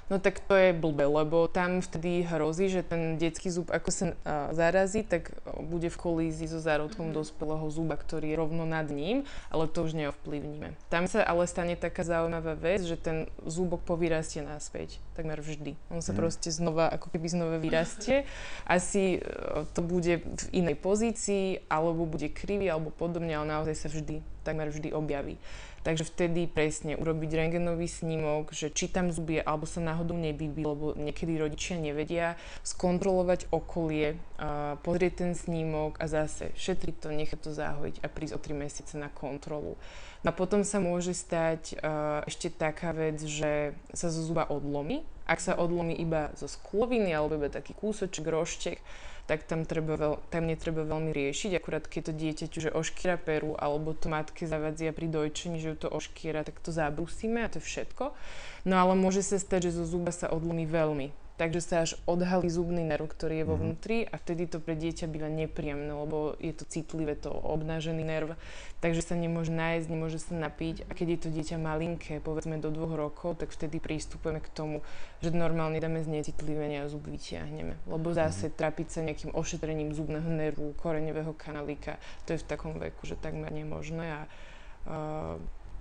[0.09, 4.05] no tak to je blbé, lebo tam vtedy hrozí, že ten detský zub ako sa
[4.11, 5.31] uh, zarazí, tak
[5.63, 7.19] bude v kolízii so zárodkom mm-hmm.
[7.23, 10.75] dospelého zuba, ktorý je rovno nad ním, ale to už neovplyvníme.
[10.91, 15.75] Tam sa ale stane taká zaujímavá vec, že ten zúbok povyrastie naspäť, takmer vždy.
[15.91, 16.19] On sa mm.
[16.19, 18.27] proste znova, ako keby znova vyrastie.
[18.67, 23.87] Asi uh, to bude v inej pozícii, alebo bude krivý, alebo podobne, ale naozaj sa
[23.89, 25.39] vždy, takmer vždy objaví.
[25.83, 30.87] Takže vtedy presne urobiť rengenový snímok, že či tam zubie alebo sa náhodou nevybil, lebo
[30.95, 34.15] niekedy rodičia nevedia, skontrolovať okolie,
[34.79, 38.95] pozrieť ten snímok a zase šetriť to, nechať to zahojiť a prísť o 3 mesiace
[38.95, 39.75] na kontrolu.
[40.23, 41.75] No a potom sa môže stať
[42.31, 45.03] ešte taká vec, že sa zo zuba odlomí.
[45.27, 48.79] Ak sa odlomí iba zo skloviny alebo iba taký kúsoček, roštek,
[49.23, 51.55] tak tam, treba veľ, tam netreba veľmi riešiť.
[51.55, 55.87] Akurát keď to dieťa, že oškiera peru alebo to matke zavadzia pri dojčení, že ju
[55.87, 58.11] to oškiera, tak to zabrusíme a to je všetko.
[58.67, 62.45] No ale môže sa stať, že zo zuba sa odlomí veľmi takže sa až odhalí
[62.45, 63.61] zubný nerv, ktorý je vo mhm.
[63.61, 68.37] vnútri a vtedy to pre dieťa býva nepríjemné, lebo je to citlivé, to obnážený nerv,
[68.79, 72.69] takže sa nemôže nájsť, nemôže sa napiť a keď je to dieťa malinké, povedzme do
[72.69, 74.85] dvoch rokov, tak vtedy prístupujeme k tomu,
[75.25, 78.15] že normálne dáme znecitlivenie a zub vyťahneme, lebo mhm.
[78.15, 81.97] zase trapiť sa nejakým ošetrením zubného nervu, koreňového kanalíka,
[82.29, 84.21] to je v takom veku, že takmer nemožné a
[84.85, 85.35] uh,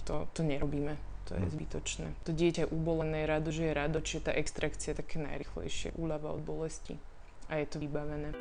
[0.09, 1.51] to, to nerobíme to je hm.
[1.51, 2.07] zbytočné.
[2.27, 6.35] To dieťa ubolené je rado, že je rado, čiže tá extrakcia je také najrychlejšie, úľava
[6.35, 6.99] od bolesti
[7.53, 8.33] a je to vybavené.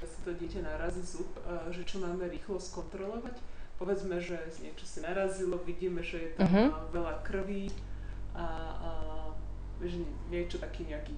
[0.00, 1.28] Si to dieťa narazí zub,
[1.72, 3.36] že čo máme rýchlo skontrolovať?
[3.80, 6.68] Povedzme, že niečo si narazilo, vidíme, že je tam uh-huh.
[6.92, 7.72] veľa krví
[8.36, 8.46] a,
[8.76, 8.90] a
[9.80, 11.16] vieš, niečo taký nejaký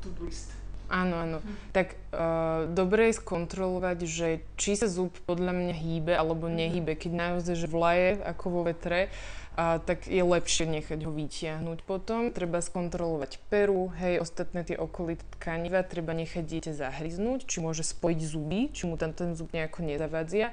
[0.00, 0.56] to-do list
[0.90, 1.38] Áno, áno.
[1.70, 4.28] Tak uh, dobre je skontrolovať, že
[4.58, 6.54] či sa zub podľa mňa hýbe alebo mhm.
[6.58, 6.92] nehýbe.
[6.98, 9.06] Keď naozaj, že vlaje ako vo vetre,
[9.54, 12.34] uh, tak je lepšie nechať ho vytiahnuť potom.
[12.34, 18.20] Treba skontrolovať peru, hej, ostatné tie okolité tkaniva, treba nechať dieťa zahryznúť, či môže spojiť
[18.26, 20.50] zuby, či mu tam ten zub nejako nezavadzia.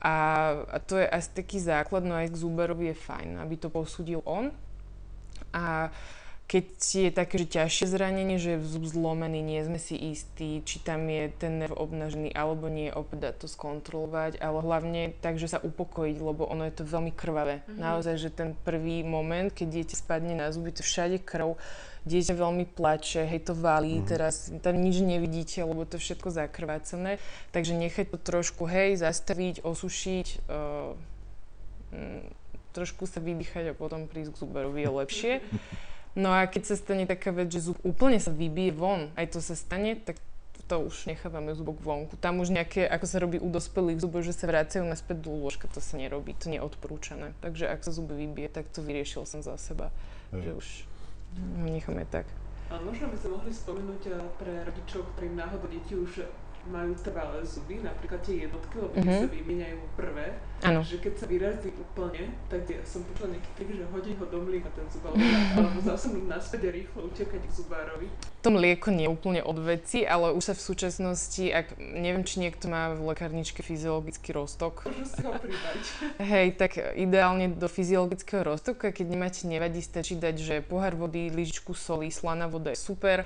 [0.00, 0.14] A,
[0.68, 4.20] a to je asi taký základ, no aj k zuberovi je fajn, aby to posúdil
[4.28, 4.52] on.
[5.56, 6.19] A uh,
[6.50, 10.82] keď je také, že ťažšie zranenie, že je zub zlomený, nie sme si istí, či
[10.82, 15.62] tam je ten nerv obnažený alebo nie, opäť to skontrolovať, ale hlavne tak, že sa
[15.62, 17.62] upokojiť, lebo ono je to veľmi krvavé.
[17.62, 17.78] Mm-hmm.
[17.78, 21.54] Naozaj, že ten prvý moment, keď dieťa spadne na zuby, to všade krv,
[22.02, 24.10] dieťa veľmi plače, hej, to valí, mm-hmm.
[24.10, 27.22] teraz tam nič nevidíte, lebo to je všetko zakrvácené,
[27.54, 30.98] takže nechať to trošku, hej, zastaviť, osušiť, uh,
[31.94, 32.26] mm,
[32.74, 35.34] trošku sa vydýchať a potom prísť k zuberovi je lepšie.
[36.18, 39.38] No a keď sa stane taká vec, že zub úplne sa vybije von, aj to
[39.38, 40.18] sa stane, tak
[40.70, 42.14] to už nechávame zubok vonku.
[42.14, 45.66] Tam už nejaké, ako sa robí u dospelých zubov, že sa vracajú naspäť do lôžka,
[45.66, 47.34] to sa nerobí, to nie je odporúčané.
[47.42, 49.90] Takže ak sa zub vybije, tak to vyriešil som za seba,
[50.30, 50.42] mm.
[50.46, 50.66] že už
[51.66, 52.30] necháme tak.
[52.70, 56.22] A možno by sme mohli spomenúť eh, pre rodičov, ktorým náhodou deti už
[56.68, 59.20] majú trvalé zuby, napríklad tie jednotky, lebo mm-hmm.
[59.24, 60.26] sa vymieňajú prvé.
[60.60, 60.84] Ano.
[60.84, 64.38] Že keď sa vyrazí úplne, tak ja som počula nejaký trik, že hodí ho do
[64.44, 68.06] mlieka ten zub, alebo, zasunúť naspäť a rýchlo utekať k zubárovi.
[68.44, 72.44] To mlieko nie je úplne od veci, ale už sa v súčasnosti, ak neviem, či
[72.44, 74.84] niekto má v lekárničke fyziologický roztok.
[74.84, 75.82] Môžu si ho pridať.
[76.32, 81.72] Hej, tak ideálne do fyziologického roztoku, keď nemáte nevadí, stačí dať, že pohár vody, lyžičku
[81.72, 83.24] soli, slaná voda je super,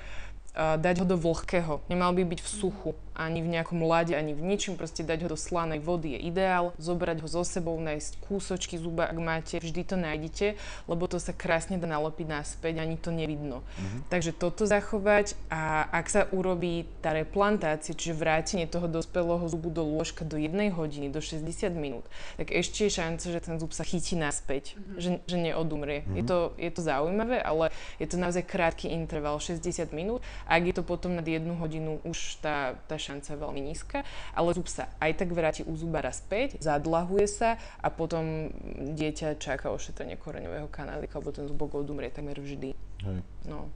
[0.55, 1.83] dať ho do vlhkého.
[1.91, 4.75] Nemal by byť v suchu, ani v nejakom lade, ani v ničom.
[4.75, 6.75] Proste dať ho do slanej vody je ideál.
[6.75, 10.47] Zobrať ho so sebou, nájsť kúsočky zuba, ak máte, vždy to nájdete,
[10.91, 13.63] lebo to sa krásne dá nalopiť naspäť, ani to nevidno.
[13.63, 13.99] Mm-hmm.
[14.11, 19.87] Takže toto zachovať a ak sa urobí tá replantácia, čiže vrátenie toho dospelého zubu do
[19.87, 22.03] lôžka do 1 hodiny, do 60 minút,
[22.35, 24.99] tak ešte je šanca, že ten zub sa chytí naspäť, mm-hmm.
[24.99, 26.03] že, že neodumrie.
[26.03, 26.17] Mm-hmm.
[26.19, 30.73] Je, to, je to zaujímavé, ale je to naozaj krátky interval, 60 minút Ak je
[30.77, 34.87] to potom nad jednu hodinu, už tá, tá šanca je veľmi nízka, ale zub sa
[35.01, 38.53] aj tak vráti u zubára späť, zadlahuje sa a potom
[38.95, 42.77] dieťa čaká ošetrenie koreňového kanálika, lebo ten zubok odumrie takmer vždy.
[43.03, 43.19] Hej.
[43.49, 43.73] No.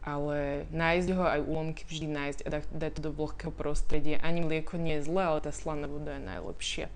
[0.00, 4.16] Ale nájsť ho aj úlomky vždy nájsť a dať, to do vlhkého prostredia.
[4.24, 6.88] Ani mlieko nie je zlé, ale tá slaná voda je najlepšia.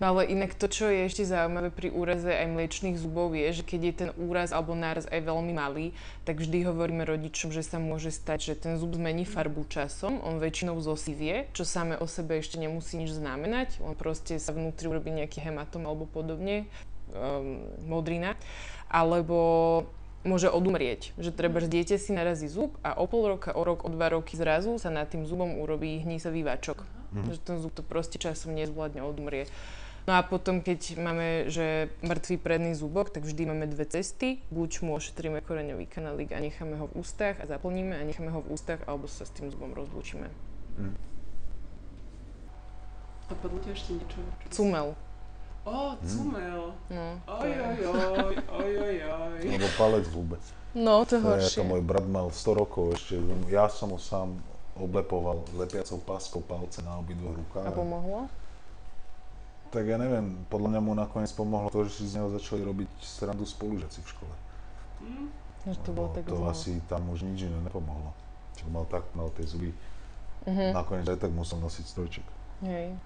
[0.00, 3.62] No ale inak to, čo je ešte zaujímavé pri úraze aj mliečných zubov je, že
[3.68, 5.92] keď je ten úraz alebo náraz aj veľmi malý,
[6.24, 10.40] tak vždy hovoríme rodičom, že sa môže stať, že ten zub zmení farbu časom, on
[10.40, 15.12] väčšinou zosivie, čo samé o sebe ešte nemusí nič znamenať, on proste sa vnútri urobí
[15.12, 16.64] nejaký hematom alebo podobne,
[17.12, 18.40] um, modrina,
[18.88, 19.84] alebo
[20.24, 21.12] môže odumrieť.
[21.20, 24.12] Že treba, že dieťa si narazí zub a o pol roka, o rok, o dva
[24.12, 26.84] roky zrazu sa nad tým zubom urobí hnízavý váčok.
[26.84, 27.36] Uh-huh.
[27.36, 29.48] Že ten zub to proste časom nezvládne, odumrie.
[30.08, 34.40] No a potom, keď máme, že mŕtvý predný zubok, tak vždy máme dve cesty.
[34.48, 38.40] Buď mu ošetríme koreňový kanálik a necháme ho v ústach a zaplníme a necháme ho
[38.40, 40.32] v ústach, alebo sa s tým zubom rozlúčime.
[40.80, 40.96] Mm.
[43.30, 44.18] A padlo ti ešte niečo?
[44.50, 44.96] Cumel.
[45.68, 46.72] Ó, cumel.
[46.88, 49.40] No, Oj, oj, oj, oj, oj, oj.
[49.44, 50.36] Alebo palec v hube.
[50.72, 51.60] No, to je To je, horšie.
[51.60, 53.20] ako môj brat mal 100 rokov ešte,
[53.52, 54.40] ja som ho sám
[54.74, 57.68] oblepoval lepiacou páskou palce na obidvoch rukách.
[57.68, 58.26] A pomohlo?
[59.70, 62.90] Tak ja neviem, podľa mňa mu nakoniec pomohlo to, že si z neho začali robiť
[62.98, 64.34] srandu spolužiaci v škole.
[65.06, 65.26] Hm?
[65.70, 66.50] Že to bolo tak to zlo.
[66.50, 68.10] asi tam už nič iné nepomohlo.
[68.58, 69.70] Čo mal tak, mal tie zuby.
[70.48, 70.74] Mhm.
[70.74, 72.26] Nakoniec aj tak musel nosiť strojček.
[72.66, 72.96] Hej.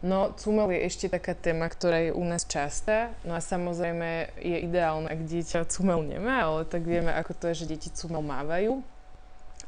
[0.00, 3.12] No, cumel je ešte taká téma, ktorá je u nás častá.
[3.20, 7.64] No a samozrejme je ideálne, ak dieťa cumel nemá, ale tak vieme, ako to je,
[7.64, 8.80] že deti cumel mávajú.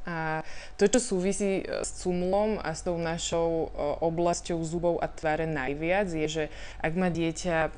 [0.03, 0.43] A
[0.75, 5.47] to, čo súvisí e, s cumlom a s tou našou e, oblasťou zubov a tváre
[5.47, 6.45] najviac, je, že
[6.83, 7.71] ak má dieťa e,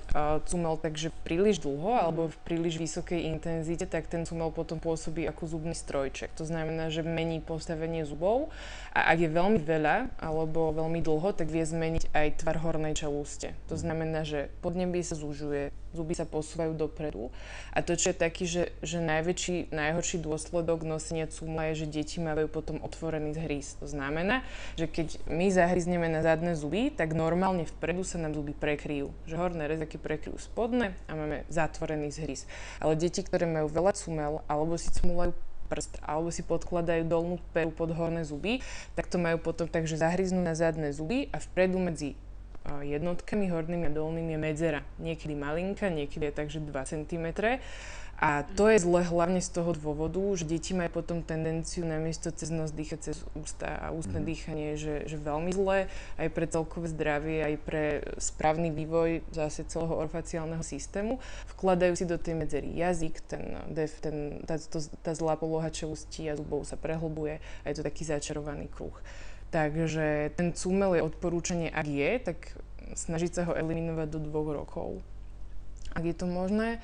[0.48, 5.52] cumel takže príliš dlho alebo v príliš vysokej intenzite, tak ten cumel potom pôsobí ako
[5.52, 6.32] zubný strojček.
[6.40, 8.48] To znamená, že mení postavenie zubov
[8.96, 13.52] a ak je veľmi veľa alebo veľmi dlho, tak vie zmeniť aj tvar hornej čelúste.
[13.68, 17.30] To znamená, že podnebie sa zužuje, zuby sa posúvajú dopredu.
[17.70, 22.13] A to, čo je taký, že, že najväčší, najhorší dôsledok nosenia cumla je, že deti
[22.20, 23.78] mávajú potom otvorený zhríz.
[23.78, 24.44] To znamená,
[24.74, 29.10] že keď my zahryzneme na zadné zuby, tak normálne vpredu sa nám zuby prekryjú.
[29.24, 32.44] Že horné rezaky prekryjú spodné a máme zatvorený zhríz.
[32.78, 35.32] Ale deti, ktoré majú veľa cumel alebo si cmulajú
[35.64, 38.60] prst alebo si podkladajú dolnú peru pod horné zuby,
[38.92, 42.14] tak to majú potom tak, že zahryznú na zadné zuby a vpredu medzi
[42.64, 44.80] jednotkami hornými a dolnými je medzera.
[44.96, 47.26] Niekedy malinká, niekedy je takže 2 cm.
[48.24, 52.48] A to je zle hlavne z toho dôvodu, že deti majú potom tendenciu namiesto cez
[52.48, 54.24] nos dýchať cez ústa a ústne Mhm.
[54.24, 57.84] dýchanie je že, že veľmi zlé aj pre celkové zdravie, aj pre
[58.16, 61.20] správny vývoj zase celého orfaciálneho systému.
[61.52, 66.24] Vkladajú si do tej medzery jazyk, ten, def, ten, tá, to, tá zlá poloha čelustí
[66.32, 68.96] a zubov sa prehlbuje a je to taký začarovaný kruh.
[69.52, 72.38] Takže ten cumel je odporúčanie, ak je, tak
[72.96, 75.04] snažiť sa ho eliminovať do dvoch rokov.
[75.92, 76.80] Ak je to možné,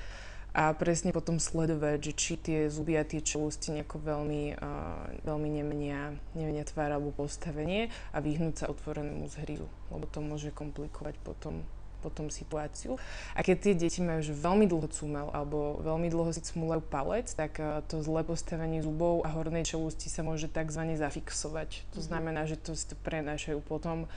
[0.51, 5.49] a presne potom sledovať, že či tie zuby a tie čelusti nejako veľmi, uh, veľmi
[5.49, 11.63] nemenia, nemenia tvár alebo postavenie a vyhnúť sa otvorenému zhrízu, lebo to môže komplikovať potom,
[12.03, 12.99] potom situáciu.
[13.31, 17.31] A keď tie deti majú že veľmi dlho cumel alebo veľmi dlho si cmulajú palec,
[17.31, 17.55] tak
[17.87, 20.83] to zlé postavenie zubov a hornej čelusti sa môže tzv.
[20.99, 21.87] zafixovať.
[21.95, 24.11] To znamená, že to si to prenášajú potom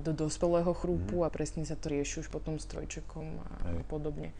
[0.00, 3.84] do dospelého chrúpu a presne sa to rieši už potom strojčekom a Hej.
[3.92, 4.32] podobne.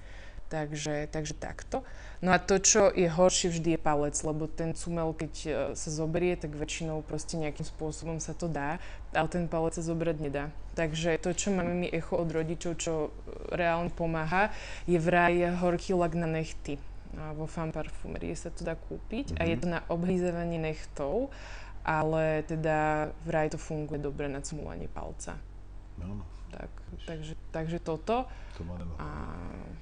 [0.50, 1.86] Takže, takže takto.
[2.18, 5.88] No a to, čo je horšie, vždy je palec, lebo ten cumel, keď e, sa
[5.94, 8.82] zoberie, tak väčšinou proste nejakým spôsobom sa to dá,
[9.14, 10.50] ale ten palec sa zobrať nedá.
[10.74, 13.10] Takže to, čo máme my echo od rodičov, čo e,
[13.54, 14.50] reálne pomáha,
[14.90, 16.82] je vraj horký lak na nechty.
[17.14, 21.30] A vo fan parfumerie sa to dá kúpiť a je to na obhýzavanie nechtov,
[21.86, 25.38] ale teda vraj to funguje dobre na cmulanie palca.
[25.94, 26.70] No, no, Tak,
[27.06, 28.26] takže, takže toto.
[28.58, 28.94] to ma nemá.
[28.98, 29.08] A,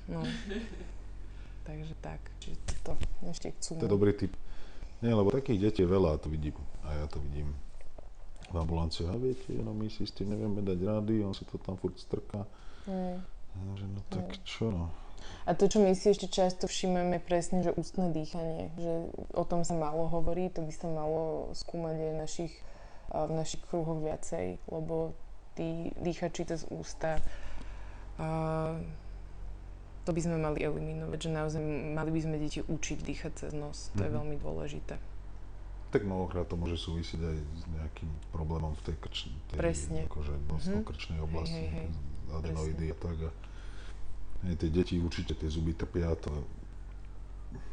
[0.09, 0.21] no.
[1.69, 2.97] Takže tak, čiže to
[3.29, 4.33] ešte k To je dobrý tip.
[5.05, 6.57] Nie, lebo takých detí je veľa, a to vidím.
[6.81, 7.53] A ja to vidím
[8.49, 9.05] v ambulancii.
[9.05, 12.01] A viete, no my si s tým nevieme dať rady, on si to tam furt
[12.01, 12.49] strká.
[12.89, 13.21] Mm.
[13.21, 14.89] A že no tak čo no.
[15.45, 18.73] A to, čo my si ešte často všímame, je presne, že ústne dýchanie.
[18.81, 18.93] Že
[19.37, 22.55] o tom sa málo hovorí, to by sa malo skúmať aj našich,
[23.13, 25.13] v našich kruhoch viacej, lebo
[25.59, 27.19] tí dýchači cez ústa,
[28.17, 28.27] a
[30.01, 33.91] to by sme mali eliminovať, že naozaj mali by sme deti učiť dýchať cez nos.
[33.93, 34.17] To je Mhm.
[34.17, 34.95] veľmi dôležité.
[35.89, 39.17] Tak mnohokrát to môže súvisieť aj s nejakým problémom v tej, krč,
[39.49, 40.05] tej Presne.
[40.05, 42.35] akože nosno-krčnej oblasti, Hej, hej, hej.
[42.35, 43.17] adenoidy a tak.
[43.19, 43.31] A,
[44.45, 46.29] hej, tie deti určite tie zuby trpia, to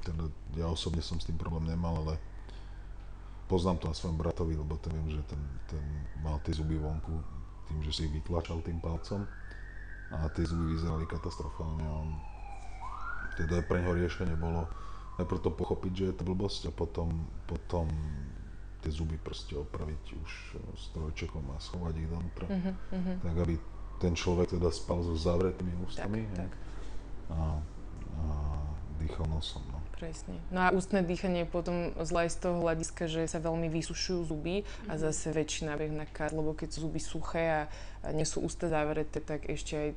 [0.01, 2.15] teda ja osobne som s tým problém nemal, ale
[3.45, 5.83] poznám to na svojom bratovi, lebo to viem, že ten, ten
[6.17, 7.11] mal tie zuby vonku
[7.69, 9.25] tým, že si ich vytlačal tým palcom
[10.13, 12.09] a tie zuby vyzerali katastrofálne a on,
[13.35, 14.69] teda pre neho riešenie bolo
[15.17, 17.09] najprv to pochopiť, že je to blbosť a potom,
[17.49, 17.87] potom
[18.85, 20.31] tie zuby proste opraviť už
[20.77, 22.45] s trojčekom a schovať ich donútra.
[22.45, 22.75] Uh-huh,
[23.23, 23.55] Tak aby
[23.97, 26.51] ten človek teda spal so zavretými ústami tak, tak.
[27.31, 27.39] A,
[28.21, 28.25] a
[29.01, 29.63] dýchal nosom.
[29.71, 29.79] No.
[29.95, 30.35] Presne.
[30.51, 34.67] No a ústne dýchanie je potom zlé z toho hľadiska, že sa veľmi vysušujú zuby
[34.91, 35.01] a mhm.
[35.07, 37.61] zase väčší nábeh na kaz, lebo keď sú zuby suché a,
[38.03, 39.89] a nie sú ústa zavreté, tak ešte aj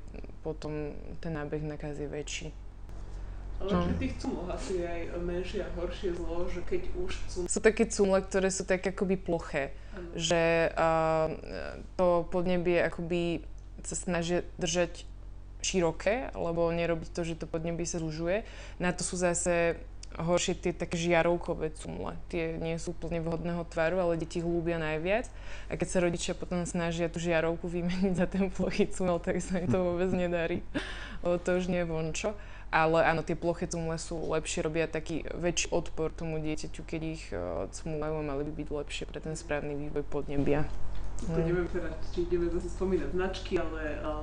[0.46, 2.48] potom ten nábeh na kaz je väčší.
[3.58, 3.90] Ale no.
[3.90, 7.42] pri tých cumloch asi je aj menšie a horšie zlo, že keď už cum...
[7.50, 10.14] Sú také cumle, ktoré sú tak akoby ploché, ano.
[10.14, 11.26] že uh,
[11.98, 13.42] to podnebie akoby
[13.82, 15.02] sa snažia držať
[15.58, 18.46] široké, lebo nerobiť to, že to podnebie sa zužuje.
[18.78, 19.82] Na to sú zase
[20.16, 22.16] horšie tie také žiarovkové cumle.
[22.32, 25.28] Tie nie sú úplne vhodného tvaru, ale deti hlúbia najviac.
[25.68, 29.60] A keď sa rodičia potom snažia tú žiarovku vymeniť za ten plochý cumel, tak sa
[29.60, 30.64] im to vôbec nedarí.
[31.20, 32.32] Lebo to už nie je vončo.
[32.68, 37.24] Ale áno, tie ploché cumle sú lepšie, robia taký väčší odpor tomu dieťaťu, keď ich
[37.32, 40.68] uh, cumlajú a mali by byť lepšie pre ten správny vývoj podnebia.
[41.32, 41.46] To mm.
[41.48, 44.20] neviem teda, či ideme zase spomínať značky, ale uh,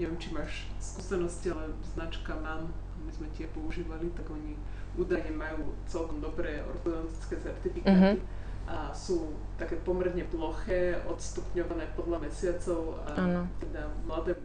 [0.00, 2.72] neviem, či máš skúsenosti, ale značka MAM,
[3.04, 4.56] my sme tie používali, tak oni
[4.96, 8.16] údajne majú celkom dobré ortodontické certifikáty.
[8.16, 8.40] Mm-hmm
[8.70, 13.42] a sú také pomerne ploché, odstupňované podľa mesiacov a ano.
[13.58, 14.38] teda mladé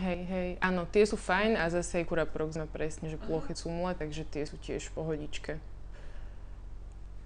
[0.00, 3.92] Hej, hej, áno, tie sú fajn a zase aj Curaprox má presne, že plochy cumle,
[3.92, 5.52] takže tie sú tiež v pohodičke.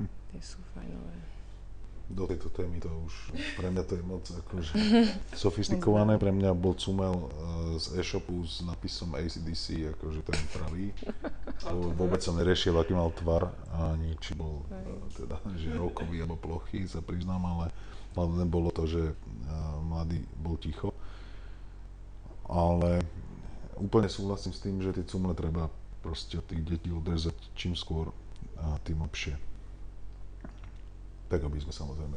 [0.02, 0.10] Hm.
[0.34, 1.33] Tie sú fajnové.
[2.04, 4.74] Do tejto témy to už, pre mňa to je moc akože
[5.44, 7.28] sofistikované, pre mňa bol cumel uh,
[7.80, 10.92] z e-shopu s napisom ACDC, akože ten pravý.
[11.96, 16.84] Vôbec som neriešil, aký mal tvar, ani či bol uh, teda, že rokový alebo plochý,
[16.84, 17.72] sa priznám, ale
[18.12, 20.92] hlavne bolo to, že uh, mladý bol ticho
[22.48, 23.00] ale
[23.80, 25.72] úplne súhlasím s tým, že tie cumle treba
[26.04, 28.12] proste od tých detí odrezať čím skôr
[28.60, 29.34] a tým lepšie.
[31.34, 32.14] Tak, aby sme samozrejme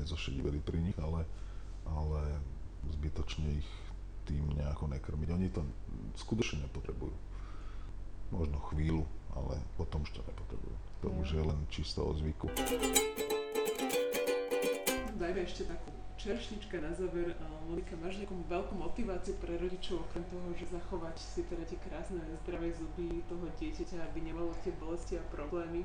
[0.00, 1.28] nezošediveli pri nich, ale,
[1.84, 2.40] ale
[2.88, 3.68] zbytočne ich
[4.24, 5.28] tým nejako nekrmiť.
[5.28, 5.60] Oni to
[6.16, 7.12] skutočne nepotrebujú.
[8.32, 9.04] Možno chvíľu,
[9.36, 10.76] ale potom už to nepotrebujú.
[11.04, 12.48] To už je len čisto o zvyku.
[15.20, 17.36] Dajme ešte takú čeršnička na záver.
[17.68, 22.24] Monika, máš nejakú veľkú motiváciu pre rodičov, okrem toho, že zachovať si teda tie krásne
[22.40, 25.84] zdravé zuby toho dieťaťa, aby nemalo tie bolesti a problémy.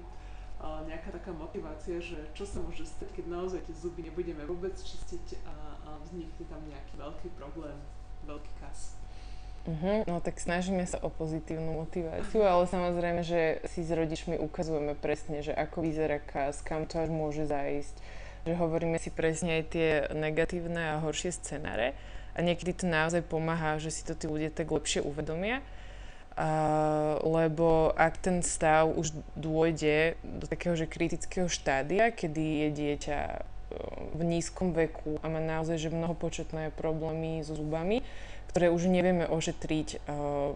[0.61, 5.41] Nejaká taká motivácia, že čo sa môže stať, keď naozaj tie zuby nebudeme vôbec čistiť
[5.47, 7.77] a, a vznikne tam nejaký veľký problém,
[8.29, 8.93] veľký kas.
[9.61, 14.97] Uh-huh, no tak snažíme sa o pozitívnu motiváciu, ale samozrejme, že si s rodičmi ukazujeme
[14.97, 17.95] presne, že ako vyzerá kas, kam to až môže zajsť,
[18.49, 21.93] že hovoríme si presne aj tie negatívne a horšie scenáre
[22.33, 25.61] a niekedy to naozaj pomáha, že si to tí ľudia tak lepšie uvedomia.
[26.31, 33.19] Uh, lebo ak ten stav už dôjde do takého že kritického štádia, kedy je dieťa
[34.15, 38.03] v nízkom veku a má naozaj že mnohopočetné problémy so zubami,
[38.51, 40.55] ktoré už nevieme ošetriť uh,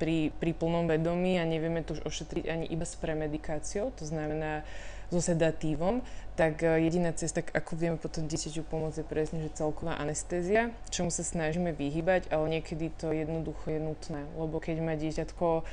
[0.00, 4.64] pri, pri plnom vedomí a nevieme to už ošetriť ani iba s premedikáciou, to znamená
[5.10, 6.00] so sedatívom,
[6.38, 11.10] tak e, jediná cesta, ako vieme potom dieťaťu pomôcť je presne, že celková anestézia, čomu
[11.10, 15.64] sa snažíme vyhybať, ale niekedy to jednoducho je nutné, lebo keď má dieťatko uh,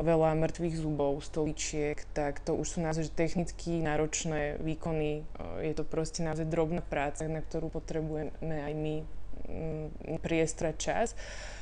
[0.00, 5.84] veľa mŕtvych zubov, stoličiek, tak to už sú naozaj technicky náročné výkony, uh, je to
[5.84, 8.94] proste naozaj drobná práca, na ktorú potrebujeme aj my
[9.46, 9.86] um,
[10.24, 11.08] priestrať čas.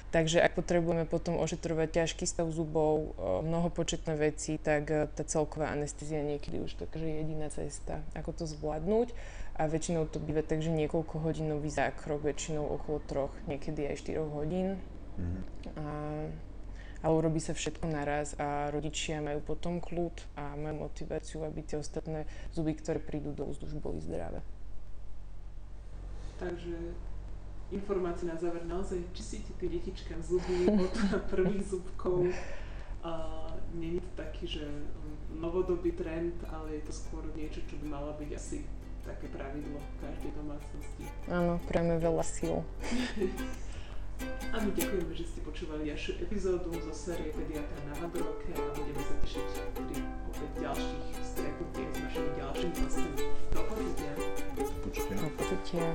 [0.08, 3.12] Takže ak potrebujeme potom ošetrovať ťažký stav zubov,
[3.44, 8.44] mnohopočetné veci, tak e, tá celková anestézia niekedy už taká, že jediná cesta, ako to
[8.48, 9.12] zvládnuť.
[9.60, 14.24] A väčšinou to býva tak, že niekoľko hodinový zákrok, väčšinou okolo troch, niekedy aj 4
[14.32, 14.80] hodín.
[15.20, 15.42] Mm-hmm.
[15.76, 15.84] A,
[17.04, 21.76] ale urobí sa všetko naraz a rodičia majú potom kľud a majú motiváciu, aby tie
[21.76, 22.24] ostatné
[22.56, 24.40] zuby, ktoré prídu do už boli zdravé.
[26.38, 27.07] Takže
[27.72, 28.64] informácie na záver.
[28.64, 30.94] Naozaj čistíte tie detička zuby od
[31.28, 32.32] prvých zubkov.
[33.04, 33.12] A
[33.74, 34.64] není to taký, že
[35.38, 38.64] novodobý trend, ale je to skôr niečo, čo by malo byť asi
[39.06, 41.04] také pravidlo v každej domácnosti.
[41.32, 42.60] Áno, prejme veľa síl.
[44.52, 49.02] a my ďakujeme, že ste počúvali ďalšiu epizódu zo série Pediatra na Vandrovke a budeme
[49.04, 49.48] sa tešiť
[49.78, 49.96] pri
[50.28, 53.20] opäť ďalších stretnutiach s našimi ďalšími hostami.
[53.54, 54.12] Do počutia.
[54.56, 55.86] Do počutia.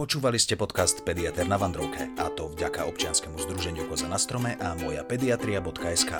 [0.00, 4.72] Počúvali ste podcast Pediater na Vandrovke a to vďaka občianskému združeniu Koza na strome a
[4.72, 6.16] moja pediatria.sk.